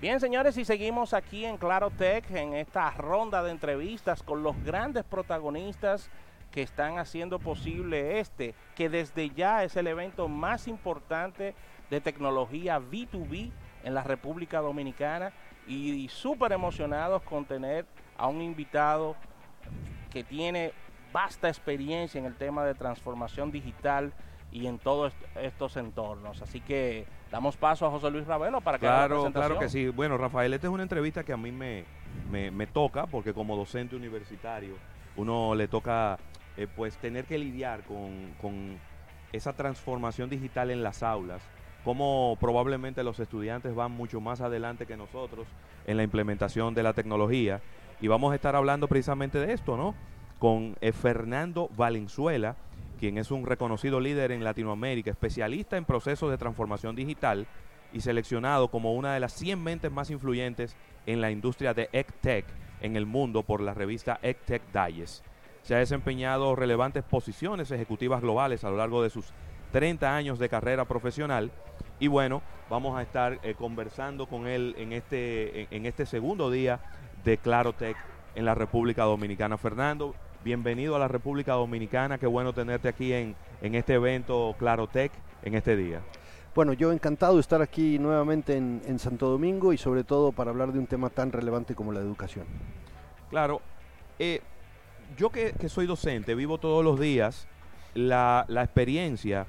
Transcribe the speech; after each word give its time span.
Bien, 0.00 0.20
señores, 0.20 0.56
y 0.56 0.64
seguimos 0.64 1.12
aquí 1.12 1.44
en 1.44 1.56
Claro 1.56 1.90
Tech 1.90 2.30
en 2.30 2.54
esta 2.54 2.88
ronda 2.92 3.42
de 3.42 3.50
entrevistas 3.50 4.22
con 4.22 4.44
los 4.44 4.56
grandes 4.62 5.02
protagonistas 5.02 6.08
que 6.52 6.62
están 6.62 7.00
haciendo 7.00 7.40
posible 7.40 8.20
este, 8.20 8.54
que 8.76 8.88
desde 8.88 9.30
ya 9.30 9.64
es 9.64 9.74
el 9.74 9.88
evento 9.88 10.28
más 10.28 10.68
importante 10.68 11.56
de 11.90 12.00
tecnología 12.00 12.78
B2B 12.78 13.50
en 13.82 13.92
la 13.92 14.04
República 14.04 14.60
Dominicana 14.60 15.32
y, 15.66 16.08
súper 16.08 16.52
emocionados 16.52 17.20
con 17.22 17.44
tener 17.44 17.84
a 18.16 18.28
un 18.28 18.40
invitado 18.40 19.16
que 20.12 20.22
tiene 20.22 20.74
vasta 21.12 21.48
experiencia 21.48 22.20
en 22.20 22.26
el 22.26 22.36
tema 22.36 22.64
de 22.64 22.76
transformación 22.76 23.50
digital 23.50 24.12
y 24.52 24.68
en 24.68 24.78
todos 24.78 25.12
estos 25.42 25.76
entornos. 25.76 26.40
Así 26.40 26.60
que 26.60 27.04
damos 27.30 27.56
paso 27.56 27.86
a 27.86 27.90
José 27.90 28.10
Luis 28.10 28.26
Ravelo 28.26 28.60
para 28.60 28.78
que 28.78 28.86
claro, 28.86 29.22
haga 29.22 29.32
Claro 29.32 29.58
que 29.58 29.68
sí. 29.68 29.88
Bueno, 29.88 30.16
Rafael, 30.16 30.52
esta 30.54 30.66
es 30.66 30.72
una 30.72 30.82
entrevista 30.82 31.24
que 31.24 31.32
a 31.32 31.36
mí 31.36 31.52
me, 31.52 31.84
me, 32.30 32.66
toca 32.66 33.06
porque 33.06 33.32
como 33.34 33.56
docente 33.56 33.96
universitario 33.96 34.74
uno 35.16 35.54
le 35.54 35.68
toca 35.68 36.18
eh, 36.56 36.66
pues 36.74 36.96
tener 36.98 37.24
que 37.24 37.38
lidiar 37.38 37.82
con, 37.82 38.34
con 38.40 38.78
esa 39.32 39.52
transformación 39.52 40.30
digital 40.30 40.70
en 40.70 40.82
las 40.82 41.02
aulas, 41.02 41.42
como 41.84 42.36
probablemente 42.40 43.02
los 43.02 43.20
estudiantes 43.20 43.74
van 43.74 43.92
mucho 43.92 44.20
más 44.20 44.40
adelante 44.40 44.86
que 44.86 44.96
nosotros 44.96 45.46
en 45.86 45.96
la 45.96 46.02
implementación 46.02 46.74
de 46.74 46.82
la 46.82 46.92
tecnología. 46.92 47.60
Y 48.00 48.08
vamos 48.08 48.32
a 48.32 48.36
estar 48.36 48.54
hablando 48.54 48.86
precisamente 48.88 49.38
de 49.38 49.52
esto, 49.52 49.76
¿no? 49.76 49.94
Con 50.38 50.76
eh, 50.80 50.92
Fernando 50.92 51.68
Valenzuela, 51.76 52.56
quien 52.98 53.18
es 53.18 53.30
un 53.30 53.46
reconocido 53.46 54.00
líder 54.00 54.32
en 54.32 54.44
Latinoamérica, 54.44 55.10
especialista 55.10 55.76
en 55.76 55.84
procesos 55.84 56.30
de 56.30 56.38
transformación 56.38 56.94
digital 56.94 57.46
y 57.92 58.00
seleccionado 58.00 58.68
como 58.68 58.94
una 58.94 59.14
de 59.14 59.20
las 59.20 59.32
100 59.32 59.62
mentes 59.62 59.90
más 59.90 60.10
influyentes 60.10 60.76
en 61.06 61.20
la 61.20 61.30
industria 61.30 61.72
de 61.72 61.88
EdTech 61.92 62.44
en 62.80 62.96
el 62.96 63.06
mundo 63.06 63.42
por 63.42 63.60
la 63.60 63.74
revista 63.74 64.18
EdTech 64.22 64.62
Digest. 64.72 65.24
Se 65.62 65.74
ha 65.74 65.78
desempeñado 65.78 66.54
relevantes 66.54 67.04
posiciones 67.04 67.70
ejecutivas 67.70 68.20
globales 68.20 68.64
a 68.64 68.70
lo 68.70 68.76
largo 68.76 69.02
de 69.02 69.10
sus 69.10 69.32
30 69.72 70.14
años 70.14 70.38
de 70.38 70.48
carrera 70.48 70.84
profesional 70.84 71.50
y 71.98 72.08
bueno, 72.08 72.42
vamos 72.70 72.98
a 72.98 73.02
estar 73.02 73.38
eh, 73.42 73.54
conversando 73.54 74.26
con 74.26 74.46
él 74.46 74.74
en 74.78 74.92
este, 74.92 75.62
en, 75.62 75.68
en 75.70 75.86
este 75.86 76.06
segundo 76.06 76.50
día 76.50 76.80
de 77.24 77.38
Clarotech 77.38 77.96
en 78.34 78.44
la 78.44 78.54
República 78.54 79.04
Dominicana. 79.04 79.58
Fernando, 79.58 80.14
bienvenido 80.48 80.96
a 80.96 80.98
la 80.98 81.08
República 81.08 81.52
Dominicana, 81.52 82.16
qué 82.16 82.26
bueno 82.26 82.54
tenerte 82.54 82.88
aquí 82.88 83.12
en, 83.12 83.36
en 83.60 83.74
este 83.74 83.92
evento 83.92 84.56
Clarotech 84.58 85.12
en 85.42 85.54
este 85.54 85.76
día. 85.76 86.00
Bueno, 86.54 86.72
yo 86.72 86.90
encantado 86.90 87.34
de 87.34 87.42
estar 87.42 87.60
aquí 87.60 87.98
nuevamente 87.98 88.56
en, 88.56 88.98
Santo 88.98 89.28
Domingo 89.28 89.74
y 89.74 89.76
sobre 89.76 90.04
todo 90.04 90.32
para 90.32 90.50
hablar 90.50 90.72
de 90.72 90.78
un 90.78 90.86
tema 90.86 91.10
tan 91.10 91.32
relevante 91.32 91.74
como 91.74 91.92
la 91.92 92.00
educación. 92.00 92.46
Claro, 93.28 93.60
eh, 94.18 94.40
yo 95.18 95.28
que, 95.28 95.52
soy 95.68 95.84
docente, 95.86 96.34
vivo 96.34 96.56
todos 96.56 96.82
los 96.82 96.98
días 96.98 97.46
la, 97.92 98.46
experiencia 98.48 99.46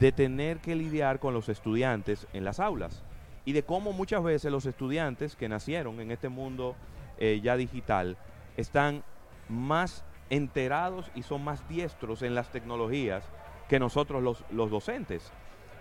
de 0.00 0.12
tener 0.12 0.60
que 0.60 0.74
lidiar 0.74 1.18
con 1.18 1.34
los 1.34 1.50
estudiantes 1.50 2.26
en 2.32 2.44
las 2.44 2.58
aulas 2.58 3.02
y 3.44 3.52
de 3.52 3.64
cómo 3.64 3.92
muchas 3.92 4.22
veces 4.22 4.50
los 4.50 4.64
estudiantes 4.64 5.36
que 5.36 5.46
nacieron 5.46 6.00
en 6.00 6.10
este 6.10 6.30
mundo 6.30 6.74
eh, 7.18 7.38
ya 7.42 7.58
digital 7.58 8.16
están 8.56 9.04
más 9.50 10.06
enterados 10.30 11.10
y 11.14 11.22
son 11.22 11.44
más 11.44 11.66
diestros 11.68 12.22
en 12.22 12.34
las 12.34 12.50
tecnologías 12.50 13.24
que 13.68 13.78
nosotros 13.78 14.22
los, 14.22 14.44
los 14.50 14.70
docentes. 14.70 15.30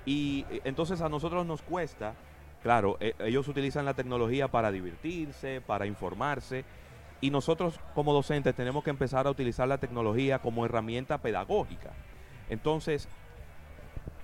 Y 0.05 0.45
eh, 0.49 0.61
entonces 0.63 1.01
a 1.01 1.09
nosotros 1.09 1.45
nos 1.45 1.61
cuesta, 1.61 2.13
claro, 2.63 2.97
eh, 2.99 3.13
ellos 3.19 3.47
utilizan 3.47 3.85
la 3.85 3.93
tecnología 3.93 4.47
para 4.47 4.71
divertirse, 4.71 5.61
para 5.61 5.85
informarse, 5.85 6.65
y 7.19 7.31
nosotros 7.31 7.79
como 7.95 8.13
docentes 8.13 8.55
tenemos 8.55 8.83
que 8.83 8.91
empezar 8.91 9.25
a 9.27 9.31
utilizar 9.31 9.67
la 9.67 9.79
tecnología 9.79 10.39
como 10.39 10.65
herramienta 10.65 11.17
pedagógica. 11.17 11.91
Entonces, 12.49 13.07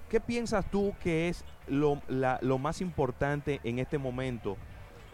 ¿qué 0.10 0.20
piensas 0.20 0.70
tú 0.70 0.94
que 1.02 1.28
es 1.28 1.44
lo, 1.68 2.02
lo 2.08 2.58
más 2.60 2.82
importante 2.82 3.60
en 3.64 3.80
este 3.80 3.98
momento 3.98 4.58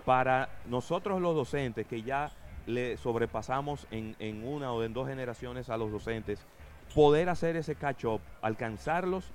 para 0.05 0.49
nosotros 0.65 1.21
los 1.21 1.35
docentes 1.35 1.87
que 1.87 2.01
ya 2.01 2.31
le 2.69 2.97
sobrepasamos 2.97 3.87
en, 3.91 4.15
en 4.19 4.47
una 4.47 4.71
o 4.71 4.83
en 4.83 4.93
dos 4.93 5.07
generaciones 5.07 5.69
a 5.69 5.77
los 5.77 5.91
docentes, 5.91 6.45
poder 6.93 7.29
hacer 7.29 7.55
ese 7.55 7.75
catch-up, 7.75 8.21
alcanzarlos 8.41 9.25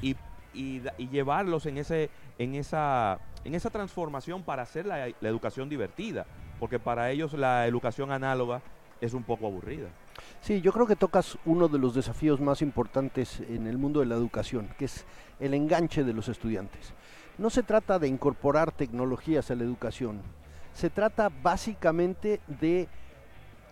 y, 0.00 0.16
y, 0.54 0.80
llevarlos 1.10 1.66
en, 1.66 1.78
ese, 1.78 2.10
en, 2.38 2.54
esa, 2.54 3.18
en 3.44 3.54
esa 3.54 3.70
transformación 3.70 4.42
para 4.42 4.62
hacer 4.62 4.86
la, 4.86 5.08
la 5.20 5.28
educación 5.28 5.68
divertida, 5.68 6.26
porque 6.60 6.78
para 6.78 7.10
ellos 7.10 7.34
la 7.34 7.66
educación 7.66 8.12
análoga 8.12 8.62
es 9.00 9.12
un 9.12 9.24
poco 9.24 9.46
aburrida. 9.46 9.88
Sí, 10.40 10.60
yo 10.60 10.72
creo 10.72 10.86
que 10.86 10.96
tocas 10.96 11.36
uno 11.44 11.68
de 11.68 11.78
los 11.78 11.94
desafíos 11.94 12.40
más 12.40 12.62
importantes 12.62 13.40
en 13.40 13.66
el 13.66 13.78
mundo 13.78 14.00
de 14.00 14.06
la 14.06 14.14
educación, 14.14 14.68
que 14.78 14.84
es 14.84 15.04
el 15.40 15.54
enganche 15.54 16.04
de 16.04 16.12
los 16.12 16.28
estudiantes. 16.28 16.94
No 17.38 17.50
se 17.50 17.64
trata 17.64 17.98
de 17.98 18.06
incorporar 18.06 18.70
tecnologías 18.70 19.50
a 19.50 19.56
la 19.56 19.64
educación, 19.64 20.22
se 20.74 20.90
trata 20.90 21.30
básicamente 21.42 22.40
de 22.46 22.88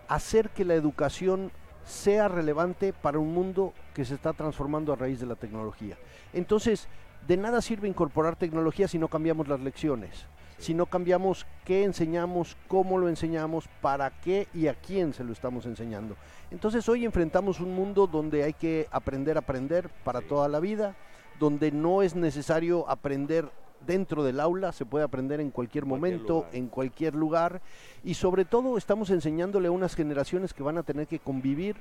hacer 0.08 0.50
que 0.50 0.64
la 0.64 0.74
educación 0.74 1.50
sea 1.84 2.28
relevante 2.28 2.92
para 2.92 3.18
un 3.18 3.34
mundo 3.34 3.74
que 3.92 4.04
se 4.04 4.14
está 4.14 4.32
transformando 4.32 4.92
a 4.92 4.96
raíz 4.96 5.20
de 5.20 5.26
la 5.26 5.34
tecnología. 5.34 5.98
Entonces, 6.32 6.88
de 7.26 7.36
nada 7.36 7.60
sirve 7.60 7.88
incorporar 7.88 8.36
tecnología 8.36 8.88
si 8.88 8.98
no 8.98 9.08
cambiamos 9.08 9.48
las 9.48 9.60
lecciones, 9.60 10.26
si 10.58 10.74
no 10.74 10.86
cambiamos 10.86 11.44
qué 11.64 11.82
enseñamos, 11.82 12.56
cómo 12.68 12.98
lo 12.98 13.08
enseñamos, 13.08 13.68
para 13.80 14.10
qué 14.20 14.46
y 14.54 14.68
a 14.68 14.74
quién 14.74 15.12
se 15.12 15.24
lo 15.24 15.32
estamos 15.32 15.66
enseñando. 15.66 16.16
Entonces 16.50 16.88
hoy 16.88 17.04
enfrentamos 17.04 17.58
un 17.58 17.74
mundo 17.74 18.06
donde 18.06 18.44
hay 18.44 18.52
que 18.52 18.86
aprender 18.92 19.36
a 19.36 19.40
aprender 19.40 19.88
para 20.04 20.20
toda 20.20 20.48
la 20.48 20.60
vida, 20.60 20.94
donde 21.40 21.72
no 21.72 22.02
es 22.02 22.14
necesario 22.14 22.88
aprender 22.88 23.50
dentro 23.86 24.24
del 24.24 24.40
aula, 24.40 24.72
se 24.72 24.86
puede 24.86 25.04
aprender 25.04 25.40
en 25.40 25.50
cualquier, 25.50 25.86
momento, 25.86 26.46
en 26.52 26.68
cualquier 26.68 27.14
lugar. 27.14 27.60
Y 28.04 28.14
sobre 28.14 28.44
todo 28.44 28.78
estamos 28.78 29.10
enseñándole 29.10 29.68
a 29.68 29.72
unas 29.72 29.94
generaciones 29.94 30.54
que 30.54 30.62
van 30.62 30.78
a 30.78 30.82
tener 30.82 31.06
que 31.06 31.18
convivir 31.18 31.76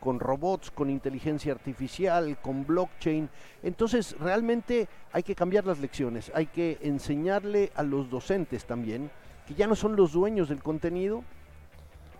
con 0.00 0.20
robots, 0.20 0.70
con 0.70 0.90
inteligencia 0.90 1.52
artificial, 1.52 2.38
con 2.40 2.66
blockchain. 2.66 3.28
Entonces, 3.62 4.16
realmente 4.18 4.88
hay 5.12 5.22
que 5.22 5.34
cambiar 5.34 5.66
las 5.66 5.78
lecciones, 5.78 6.30
hay 6.34 6.46
que 6.46 6.78
enseñarle 6.82 7.72
a 7.74 7.82
los 7.82 8.10
docentes 8.10 8.64
también, 8.66 9.10
que 9.46 9.54
ya 9.54 9.66
no 9.66 9.74
son 9.74 9.96
los 9.96 10.12
dueños 10.12 10.48
del 10.48 10.62
contenido, 10.62 11.24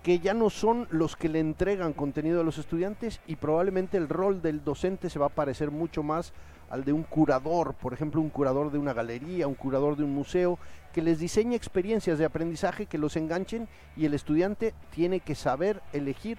que 0.06 0.20
ya 0.20 0.34
no 0.34 0.50
son 0.50 0.86
los 0.92 1.16
que 1.16 1.28
le 1.28 1.40
entregan 1.40 1.92
contenido 1.92 2.40
a 2.40 2.44
los 2.44 2.58
estudiantes 2.58 3.20
y 3.26 3.34
probablemente 3.34 3.96
el 3.96 4.08
rol 4.08 4.40
del 4.40 4.62
docente 4.62 5.10
se 5.10 5.18
va 5.18 5.26
a 5.26 5.30
parecer 5.30 5.72
mucho 5.72 6.04
más 6.04 6.32
al 6.70 6.84
de 6.84 6.92
un 6.92 7.02
curador, 7.02 7.74
por 7.74 7.92
ejemplo, 7.92 8.20
un 8.20 8.30
curador 8.30 8.70
de 8.70 8.78
una 8.78 8.92
galería, 8.92 9.48
un 9.48 9.56
curador 9.56 9.96
de 9.96 10.04
un 10.04 10.14
museo, 10.14 10.60
que 10.92 11.02
les 11.02 11.18
diseñe 11.18 11.56
experiencias 11.56 12.20
de 12.20 12.24
aprendizaje 12.24 12.86
que 12.86 12.98
los 12.98 13.16
enganchen 13.16 13.66
y 13.96 14.06
el 14.06 14.14
estudiante 14.14 14.74
tiene 14.90 15.18
que 15.18 15.34
saber 15.34 15.82
elegir 15.92 16.38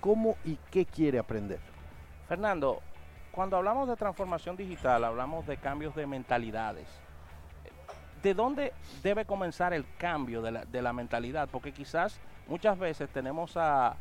cómo 0.00 0.36
y 0.44 0.58
qué 0.70 0.84
quiere 0.84 1.18
aprender. 1.18 1.60
Fernando, 2.28 2.82
cuando 3.32 3.56
hablamos 3.56 3.88
de 3.88 3.96
transformación 3.96 4.58
digital, 4.58 5.04
hablamos 5.04 5.46
de 5.46 5.56
cambios 5.56 5.94
de 5.94 6.06
mentalidades. 6.06 6.86
¿De 8.22 8.34
dónde 8.34 8.74
debe 9.02 9.24
comenzar 9.24 9.72
el 9.72 9.86
cambio 9.96 10.42
de 10.42 10.50
la, 10.50 10.64
de 10.66 10.82
la 10.82 10.92
mentalidad? 10.92 11.48
Porque 11.50 11.72
quizás 11.72 12.20
muchas 12.50 12.78
veces 12.78 13.08
tenemos 13.08 13.56
a, 13.56 13.96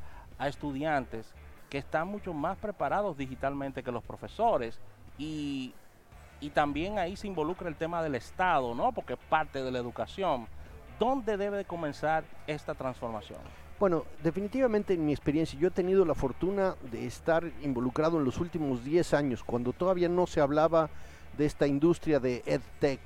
estudiantes 0.45 1.33
que 1.69 1.77
están 1.77 2.07
mucho 2.07 2.33
más 2.33 2.57
preparados 2.57 3.17
digitalmente 3.17 3.83
que 3.83 3.91
los 3.91 4.03
profesores 4.03 4.79
y, 5.17 5.73
también 6.53 6.97
ahí 6.97 7.17
se 7.17 7.27
involucra 7.27 7.67
el 7.67 7.75
tema 7.75 8.01
del 8.01 8.15
Estado, 8.15 8.73
¿no? 8.73 8.93
Porque 8.93 9.13
es 9.13 9.19
parte 9.29 9.61
de 9.61 9.69
la 9.71 9.77
educación. 9.77 10.47
¿Dónde 10.97 11.35
debe 11.35 11.65
comenzar 11.65 12.23
esta 12.47 12.73
transformación? 12.73 13.39
Bueno, 13.77 14.05
definitivamente 14.23 14.93
en 14.93 15.05
mi 15.05 15.11
experiencia, 15.11 15.59
yo 15.59 15.67
he 15.67 15.71
tenido 15.71 16.05
la 16.05 16.15
fortuna 16.15 16.75
de 16.89 17.05
estar 17.05 17.43
involucrado 17.61 18.17
en 18.17 18.23
los 18.23 18.39
últimos 18.39 18.85
10 18.85 19.13
años, 19.13 19.43
cuando 19.43 19.73
todavía 19.73 20.07
no 20.07 20.25
se 20.27 20.39
hablaba 20.39 20.89
de 21.37 21.45
esta 21.45 21.67
industria 21.67 22.21
de 22.21 22.41
EdTech 22.45 23.01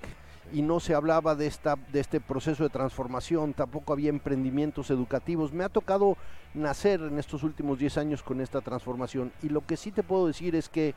y 0.53 0.61
no 0.61 0.79
se 0.79 0.93
hablaba 0.93 1.33
de, 1.33 1.47
esta, 1.47 1.77
de 1.91 1.99
este 1.99 2.21
proceso 2.21 2.63
de 2.63 2.69
transformación, 2.69 3.53
tampoco 3.53 3.91
había 3.91 4.11
emprendimientos 4.11 4.91
educativos. 4.91 5.51
Me 5.51 5.63
ha 5.63 5.69
tocado 5.69 6.15
nacer 6.53 7.01
en 7.01 7.17
estos 7.17 7.41
últimos 7.41 7.79
10 7.79 7.97
años 7.97 8.21
con 8.21 8.39
esta 8.39 8.61
transformación 8.61 9.33
y 9.41 9.49
lo 9.49 9.65
que 9.65 9.77
sí 9.77 9.91
te 9.91 10.03
puedo 10.03 10.27
decir 10.27 10.55
es 10.55 10.69
que 10.69 10.93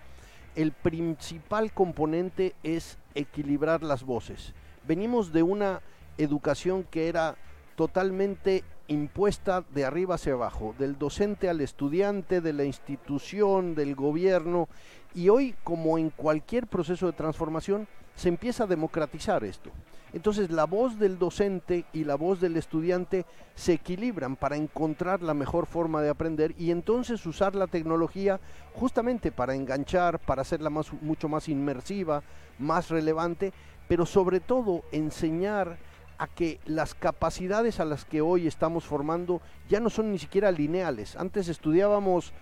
el 0.56 0.72
principal 0.72 1.72
componente 1.72 2.54
es 2.62 2.98
equilibrar 3.14 3.82
las 3.82 4.04
voces. 4.04 4.52
Venimos 4.86 5.32
de 5.32 5.42
una 5.42 5.80
educación 6.18 6.84
que 6.84 7.08
era 7.08 7.36
totalmente 7.76 8.62
impuesta 8.88 9.64
de 9.74 9.86
arriba 9.86 10.16
hacia 10.16 10.34
abajo, 10.34 10.74
del 10.78 10.98
docente 10.98 11.48
al 11.48 11.62
estudiante, 11.62 12.42
de 12.42 12.52
la 12.52 12.64
institución, 12.64 13.74
del 13.74 13.94
gobierno, 13.94 14.68
y 15.14 15.30
hoy, 15.30 15.54
como 15.64 15.98
en 15.98 16.10
cualquier 16.10 16.66
proceso 16.66 17.06
de 17.06 17.12
transformación, 17.12 17.88
se 18.16 18.28
empieza 18.28 18.64
a 18.64 18.66
democratizar 18.66 19.44
esto. 19.44 19.70
Entonces 20.12 20.50
la 20.50 20.64
voz 20.64 20.98
del 20.98 21.18
docente 21.18 21.84
y 21.92 22.04
la 22.04 22.14
voz 22.14 22.40
del 22.40 22.56
estudiante 22.56 23.26
se 23.54 23.74
equilibran 23.74 24.36
para 24.36 24.56
encontrar 24.56 25.22
la 25.22 25.34
mejor 25.34 25.66
forma 25.66 26.00
de 26.00 26.08
aprender 26.08 26.54
y 26.58 26.70
entonces 26.70 27.24
usar 27.26 27.54
la 27.54 27.66
tecnología 27.66 28.40
justamente 28.74 29.30
para 29.30 29.54
enganchar, 29.54 30.18
para 30.18 30.42
hacerla 30.42 30.70
más, 30.70 30.92
mucho 31.02 31.28
más 31.28 31.48
inmersiva, 31.48 32.22
más 32.58 32.88
relevante, 32.88 33.52
pero 33.88 34.06
sobre 34.06 34.40
todo 34.40 34.82
enseñar 34.90 35.76
a 36.18 36.28
que 36.28 36.60
las 36.64 36.94
capacidades 36.94 37.78
a 37.78 37.84
las 37.84 38.06
que 38.06 38.22
hoy 38.22 38.46
estamos 38.46 38.84
formando 38.84 39.42
ya 39.68 39.80
no 39.80 39.90
son 39.90 40.12
ni 40.12 40.18
siquiera 40.18 40.50
lineales. 40.50 41.14
Antes 41.16 41.48
estudiábamos 41.48 42.32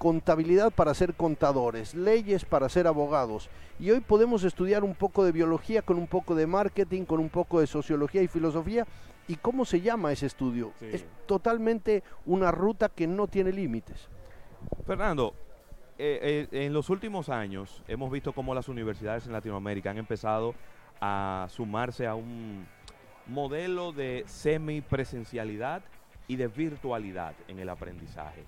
contabilidad 0.00 0.70
para 0.70 0.94
ser 0.94 1.12
contadores, 1.12 1.94
leyes 1.94 2.46
para 2.46 2.70
ser 2.70 2.86
abogados. 2.86 3.50
Y 3.78 3.90
hoy 3.90 4.00
podemos 4.00 4.44
estudiar 4.44 4.82
un 4.82 4.94
poco 4.94 5.24
de 5.24 5.30
biología 5.30 5.82
con 5.82 5.98
un 5.98 6.06
poco 6.06 6.34
de 6.34 6.46
marketing, 6.46 7.04
con 7.04 7.20
un 7.20 7.28
poco 7.28 7.60
de 7.60 7.66
sociología 7.66 8.22
y 8.22 8.26
filosofía. 8.26 8.86
¿Y 9.28 9.36
cómo 9.36 9.66
se 9.66 9.82
llama 9.82 10.10
ese 10.10 10.24
estudio? 10.24 10.72
Es 10.80 11.04
totalmente 11.26 12.02
una 12.24 12.50
ruta 12.50 12.88
que 12.88 13.06
no 13.06 13.26
tiene 13.26 13.52
límites. 13.52 14.08
Fernando, 14.86 15.34
eh, 15.98 16.48
eh, 16.50 16.64
en 16.64 16.72
los 16.72 16.88
últimos 16.88 17.28
años 17.28 17.82
hemos 17.86 18.10
visto 18.10 18.32
cómo 18.32 18.54
las 18.54 18.68
universidades 18.68 19.26
en 19.26 19.32
Latinoamérica 19.32 19.90
han 19.90 19.98
empezado 19.98 20.54
a 20.98 21.46
sumarse 21.50 22.06
a 22.06 22.14
un 22.14 22.66
modelo 23.26 23.92
de 23.92 24.24
semipresencialidad 24.26 25.82
y 26.26 26.36
de 26.36 26.48
virtualidad 26.48 27.34
en 27.48 27.58
el 27.58 27.68
aprendizaje. 27.68 28.46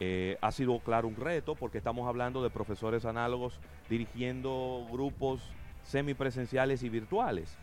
Eh, 0.00 0.38
ha 0.40 0.52
sido, 0.52 0.78
claro, 0.80 1.08
un 1.08 1.16
reto 1.16 1.56
porque 1.56 1.78
estamos 1.78 2.08
hablando 2.08 2.42
de 2.42 2.50
profesores 2.50 3.04
análogos 3.04 3.58
dirigiendo 3.88 4.86
grupos 4.90 5.42
semipresenciales 5.82 6.82
y 6.82 6.88
virtuales. 6.88 7.56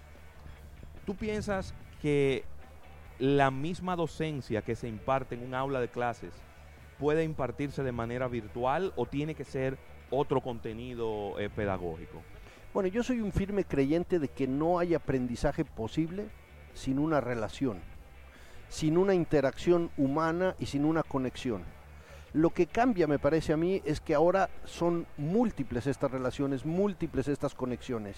¿Tú 1.05 1.15
piensas 1.15 1.73
que 2.01 2.43
la 3.19 3.51
misma 3.51 3.95
docencia 3.95 4.61
que 4.61 4.75
se 4.75 4.89
imparte 4.89 5.35
en 5.35 5.43
un 5.43 5.53
aula 5.53 5.79
de 5.79 5.87
clases 5.87 6.33
puede 6.99 7.23
impartirse 7.23 7.83
de 7.83 7.91
manera 7.91 8.27
virtual 8.27 8.91
o 8.95 9.05
tiene 9.05 9.35
que 9.35 9.45
ser 9.45 9.77
otro 10.09 10.41
contenido 10.41 11.39
eh, 11.39 11.49
pedagógico? 11.49 12.21
Bueno, 12.73 12.89
yo 12.89 13.03
soy 13.03 13.21
un 13.21 13.31
firme 13.31 13.63
creyente 13.63 14.19
de 14.19 14.27
que 14.27 14.47
no 14.47 14.79
hay 14.79 14.93
aprendizaje 14.95 15.63
posible 15.63 16.27
sin 16.73 16.99
una 16.99 17.21
relación, 17.21 17.79
sin 18.67 18.97
una 18.97 19.13
interacción 19.13 19.91
humana 19.95 20.55
y 20.59 20.65
sin 20.65 20.83
una 20.83 21.01
conexión. 21.03 21.63
Lo 22.35 22.49
que 22.49 22.67
cambia, 22.67 23.07
me 23.07 23.17
parece 23.17 23.53
a 23.53 23.57
mí, 23.57 23.81
es 23.85 24.01
que 24.01 24.13
ahora 24.13 24.49
son 24.65 25.07
múltiples 25.15 25.87
estas 25.87 26.11
relaciones, 26.11 26.65
múltiples 26.65 27.29
estas 27.29 27.55
conexiones. 27.55 28.17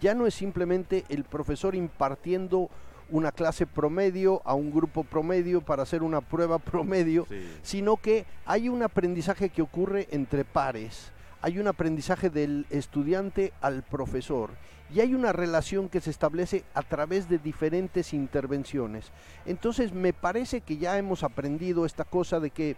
Ya 0.00 0.14
no 0.14 0.28
es 0.28 0.34
simplemente 0.34 1.04
el 1.08 1.24
profesor 1.24 1.74
impartiendo 1.74 2.70
una 3.10 3.32
clase 3.32 3.66
promedio 3.66 4.40
a 4.44 4.54
un 4.54 4.70
grupo 4.70 5.02
promedio 5.02 5.62
para 5.62 5.82
hacer 5.82 6.04
una 6.04 6.20
prueba 6.20 6.58
promedio, 6.60 7.26
sino 7.64 7.96
que 7.96 8.24
hay 8.44 8.68
un 8.68 8.84
aprendizaje 8.84 9.48
que 9.48 9.62
ocurre 9.62 10.06
entre 10.12 10.44
pares, 10.44 11.10
hay 11.42 11.58
un 11.58 11.66
aprendizaje 11.66 12.30
del 12.30 12.66
estudiante 12.70 13.52
al 13.60 13.82
profesor 13.82 14.50
y 14.94 15.00
hay 15.00 15.12
una 15.12 15.32
relación 15.32 15.88
que 15.88 16.00
se 16.00 16.10
establece 16.10 16.62
a 16.72 16.82
través 16.82 17.28
de 17.28 17.38
diferentes 17.38 18.14
intervenciones. 18.14 19.10
Entonces 19.44 19.92
me 19.92 20.12
parece 20.12 20.60
que 20.60 20.76
ya 20.76 20.98
hemos 20.98 21.24
aprendido 21.24 21.84
esta 21.84 22.04
cosa 22.04 22.38
de 22.38 22.50
que 22.50 22.76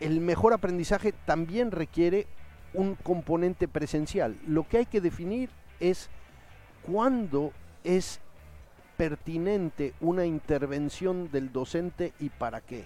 el 0.00 0.20
mejor 0.20 0.52
aprendizaje 0.52 1.12
también 1.24 1.70
requiere 1.70 2.26
un 2.74 2.94
componente 2.94 3.68
presencial. 3.68 4.36
Lo 4.46 4.68
que 4.68 4.78
hay 4.78 4.86
que 4.86 5.00
definir 5.00 5.50
es 5.80 6.10
cuándo 6.82 7.52
es 7.84 8.20
pertinente 8.96 9.94
una 10.00 10.26
intervención 10.26 11.30
del 11.30 11.52
docente 11.52 12.12
y 12.18 12.30
para 12.30 12.60
qué. 12.60 12.84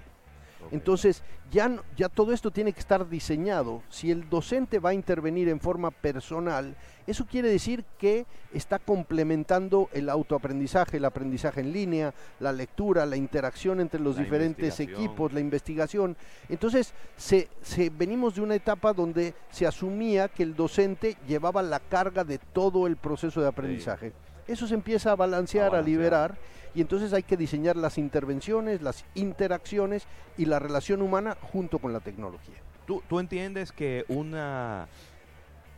Entonces, 0.70 1.22
ya, 1.50 1.82
ya 1.96 2.08
todo 2.08 2.32
esto 2.32 2.50
tiene 2.50 2.72
que 2.72 2.80
estar 2.80 3.08
diseñado. 3.08 3.82
Si 3.88 4.10
el 4.10 4.28
docente 4.28 4.78
va 4.78 4.90
a 4.90 4.94
intervenir 4.94 5.48
en 5.48 5.60
forma 5.60 5.90
personal, 5.90 6.76
eso 7.06 7.26
quiere 7.26 7.48
decir 7.48 7.84
que 7.98 8.26
está 8.52 8.78
complementando 8.78 9.88
el 9.92 10.08
autoaprendizaje, 10.08 10.98
el 10.98 11.04
aprendizaje 11.04 11.60
en 11.60 11.72
línea, 11.72 12.14
la 12.38 12.52
lectura, 12.52 13.04
la 13.04 13.16
interacción 13.16 13.80
entre 13.80 14.00
los 14.00 14.16
diferentes 14.16 14.78
equipos, 14.78 15.32
la 15.32 15.40
investigación. 15.40 16.16
Entonces, 16.48 16.94
se, 17.16 17.48
se, 17.62 17.90
venimos 17.90 18.36
de 18.36 18.42
una 18.42 18.54
etapa 18.54 18.92
donde 18.92 19.34
se 19.50 19.66
asumía 19.66 20.28
que 20.28 20.42
el 20.42 20.54
docente 20.54 21.16
llevaba 21.26 21.62
la 21.62 21.80
carga 21.80 22.22
de 22.22 22.38
todo 22.38 22.86
el 22.86 22.96
proceso 22.96 23.40
de 23.40 23.48
aprendizaje. 23.48 24.12
Eso 24.46 24.66
se 24.66 24.74
empieza 24.74 25.12
a 25.12 25.16
balancear, 25.16 25.74
a, 25.74 25.82
liberar, 25.82 26.36
y 26.74 26.80
entonces 26.80 27.12
hay 27.12 27.22
que 27.22 27.36
diseñar 27.36 27.76
las 27.76 27.98
intervenciones, 27.98 28.82
las 28.82 29.04
interacciones 29.14 30.06
y 30.36 30.46
la 30.46 30.58
relación 30.58 31.02
humana 31.02 31.36
junto 31.40 31.78
con 31.78 31.92
la 31.92 32.00
tecnología. 32.00 32.56
¿Tú, 32.86 33.02
tú 33.08 33.20
entiendes 33.20 33.72
que 33.72 34.04
una, 34.08 34.88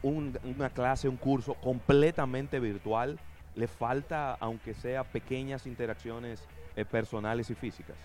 una 0.03 0.71
clase, 0.71 1.09
un 1.09 1.17
curso 1.17 1.55
completamente 1.55 2.61
virtual, 2.61 3.19
le 3.55 3.69
falta, 3.69 4.35
aunque 4.35 4.75
sea 4.75 5.05
pequeñas 5.05 5.67
interacciones 5.67 6.43
eh, 6.77 6.85
personales 6.85 7.51
y 7.51 7.55
físicas? 7.55 7.97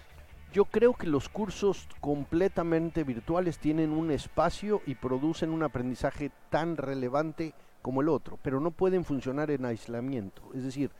Yo 0.54 0.66
creo 0.66 0.94
que 0.94 1.08
los 1.08 1.28
cursos 1.28 1.88
completamente 2.00 3.04
virtuales 3.04 3.60
tienen 3.60 3.92
un 3.92 4.12
espacio 4.12 4.82
y 4.86 4.96
producen 4.96 5.52
un 5.52 5.64
aprendizaje 5.64 6.32
tan 6.50 6.78
relevante 6.78 7.54
como 7.82 8.02
el 8.02 8.10
otro, 8.10 8.40
pero 8.42 8.60
no 8.60 8.72
pueden 8.72 9.04
funcionar 9.06 9.52
en 9.52 9.66
aislamiento. 9.66 10.42
Es 10.54 10.64
decir, 10.64 10.92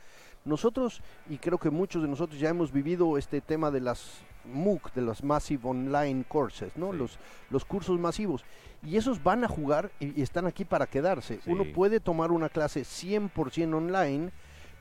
nosotros, 0.44 1.02
y 1.28 1.38
creo 1.38 1.58
que 1.58 1.70
muchos 1.70 2.02
de 2.02 2.08
nosotros 2.08 2.40
ya 2.40 2.48
hemos 2.48 2.72
vivido 2.72 3.18
este 3.18 3.40
tema 3.40 3.70
de 3.70 3.80
las 3.80 4.22
MOOC, 4.44 4.92
de 4.94 5.02
los 5.02 5.22
Massive 5.22 5.68
Online 5.68 6.24
Courses, 6.26 6.76
¿no? 6.76 6.92
Los, 6.92 7.18
los 7.50 7.64
cursos 7.64 7.98
masivos. 7.98 8.44
Y 8.82 8.96
esos 8.96 9.22
van 9.22 9.44
a 9.44 9.48
jugar 9.48 9.90
y, 10.00 10.22
están 10.22 10.46
aquí 10.46 10.64
para 10.64 10.86
quedarse. 10.86 11.40
Uno 11.46 11.64
puede 11.74 12.00
tomar 12.00 12.30
una 12.30 12.48
clase 12.48 12.82
100% 12.82 13.74
online, 13.74 14.30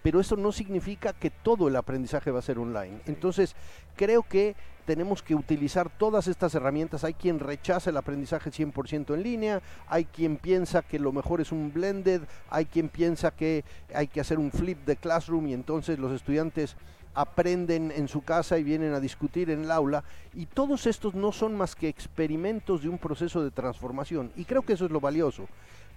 pero 0.03 0.19
eso 0.19 0.35
no 0.35 0.51
significa 0.51 1.13
que 1.13 1.29
todo 1.29 1.67
el 1.67 1.75
aprendizaje 1.75 2.31
va 2.31 2.39
a 2.39 2.43
ser 2.43 2.59
online. 2.59 2.99
Entonces, 3.05 3.55
creo 3.95 4.23
que 4.23 4.55
tenemos 4.85 5.21
que 5.21 5.35
utilizar 5.35 5.89
todas 5.89 6.27
estas 6.27 6.55
herramientas. 6.55 7.03
Hay 7.03 7.13
quien 7.13 7.39
rechaza 7.39 7.89
el 7.89 7.97
aprendizaje 7.97 8.51
100% 8.51 9.13
en 9.13 9.21
línea, 9.21 9.61
hay 9.87 10.05
quien 10.05 10.37
piensa 10.37 10.81
que 10.81 10.97
lo 10.97 11.11
mejor 11.11 11.41
es 11.41 11.51
un 11.51 11.73
blended, 11.73 12.21
hay 12.49 12.65
quien 12.65 12.87
piensa 12.87 13.31
que 13.31 13.65
hay 13.93 14.07
que 14.07 14.21
hacer 14.21 14.39
un 14.39 14.51
flip 14.51 14.85
de 14.85 14.95
classroom 14.95 15.47
y 15.47 15.53
entonces 15.53 15.99
los 15.99 16.13
estudiantes 16.13 16.77
aprenden 17.13 17.91
en 17.91 18.07
su 18.07 18.21
casa 18.21 18.59
y 18.59 18.63
vienen 18.63 18.93
a 18.93 18.99
discutir 18.99 19.49
en 19.49 19.63
el 19.63 19.71
aula. 19.71 20.03
Y 20.33 20.45
todos 20.45 20.85
estos 20.85 21.15
no 21.15 21.31
son 21.31 21.57
más 21.57 21.75
que 21.75 21.89
experimentos 21.89 22.83
de 22.83 22.89
un 22.89 22.99
proceso 22.99 23.43
de 23.43 23.51
transformación. 23.51 24.31
Y 24.35 24.45
creo 24.45 24.61
que 24.61 24.73
eso 24.73 24.85
es 24.85 24.91
lo 24.91 25.01
valioso. 25.01 25.47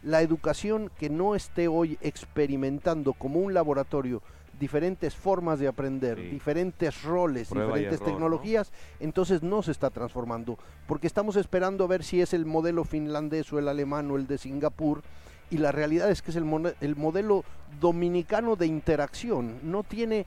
La 0.03 0.23
educación 0.23 0.91
que 0.99 1.11
no 1.11 1.35
esté 1.35 1.69
hoy 1.69 1.99
experimentando 2.01 3.13
como 3.13 3.41
un 3.41 3.53
laboratorio 3.53 4.23
diferentes 4.61 5.17
formas 5.17 5.59
de 5.59 5.67
aprender, 5.67 6.31
diferentes 6.31 7.03
roles, 7.03 7.49
diferentes 7.49 7.99
tecnologías, 7.99 8.71
entonces 9.01 9.43
no 9.43 9.63
se 9.63 9.73
está 9.73 9.89
transformando, 9.89 10.59
porque 10.87 11.07
estamos 11.07 11.37
esperando 11.37 11.85
a 11.85 11.87
ver 11.87 12.05
si 12.05 12.21
es 12.21 12.35
el 12.35 12.45
modelo 12.45 12.85
finlandés 12.85 13.51
o 13.53 13.59
el 13.59 13.69
alemán 13.69 14.11
o 14.11 14.17
el 14.17 14.27
de 14.27 14.37
Singapur, 14.37 15.03
y 15.49 15.57
la 15.57 15.73
realidad 15.73 16.11
es 16.11 16.23
que 16.23 16.31
es 16.31 16.37
el, 16.37 16.75
el 16.81 16.95
modelo 16.95 17.43
dominicano 17.81 18.55
de 18.55 18.67
interacción, 18.67 19.59
no 19.63 19.83
tiene 19.83 20.27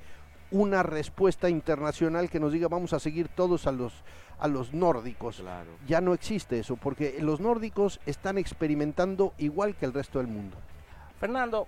una 0.54 0.84
respuesta 0.84 1.50
internacional 1.50 2.30
que 2.30 2.40
nos 2.40 2.54
diga 2.54 2.70
vamos 2.70 2.94
a 2.94 3.00
seguir 3.00 3.28
todos 3.28 3.68
a 3.68 3.74
los 3.74 3.94
a 4.40 4.48
los 4.48 4.74
nórdicos. 4.74 5.44
Ya 5.88 6.02
no 6.02 6.14
existe 6.14 6.60
eso, 6.60 6.76
porque 6.76 7.18
los 7.22 7.40
nórdicos 7.40 8.00
están 8.06 8.38
experimentando 8.38 9.34
igual 9.38 9.76
que 9.76 9.86
el 9.86 9.94
resto 9.94 10.20
del 10.20 10.28
mundo. 10.28 10.58
Fernando, 11.20 11.68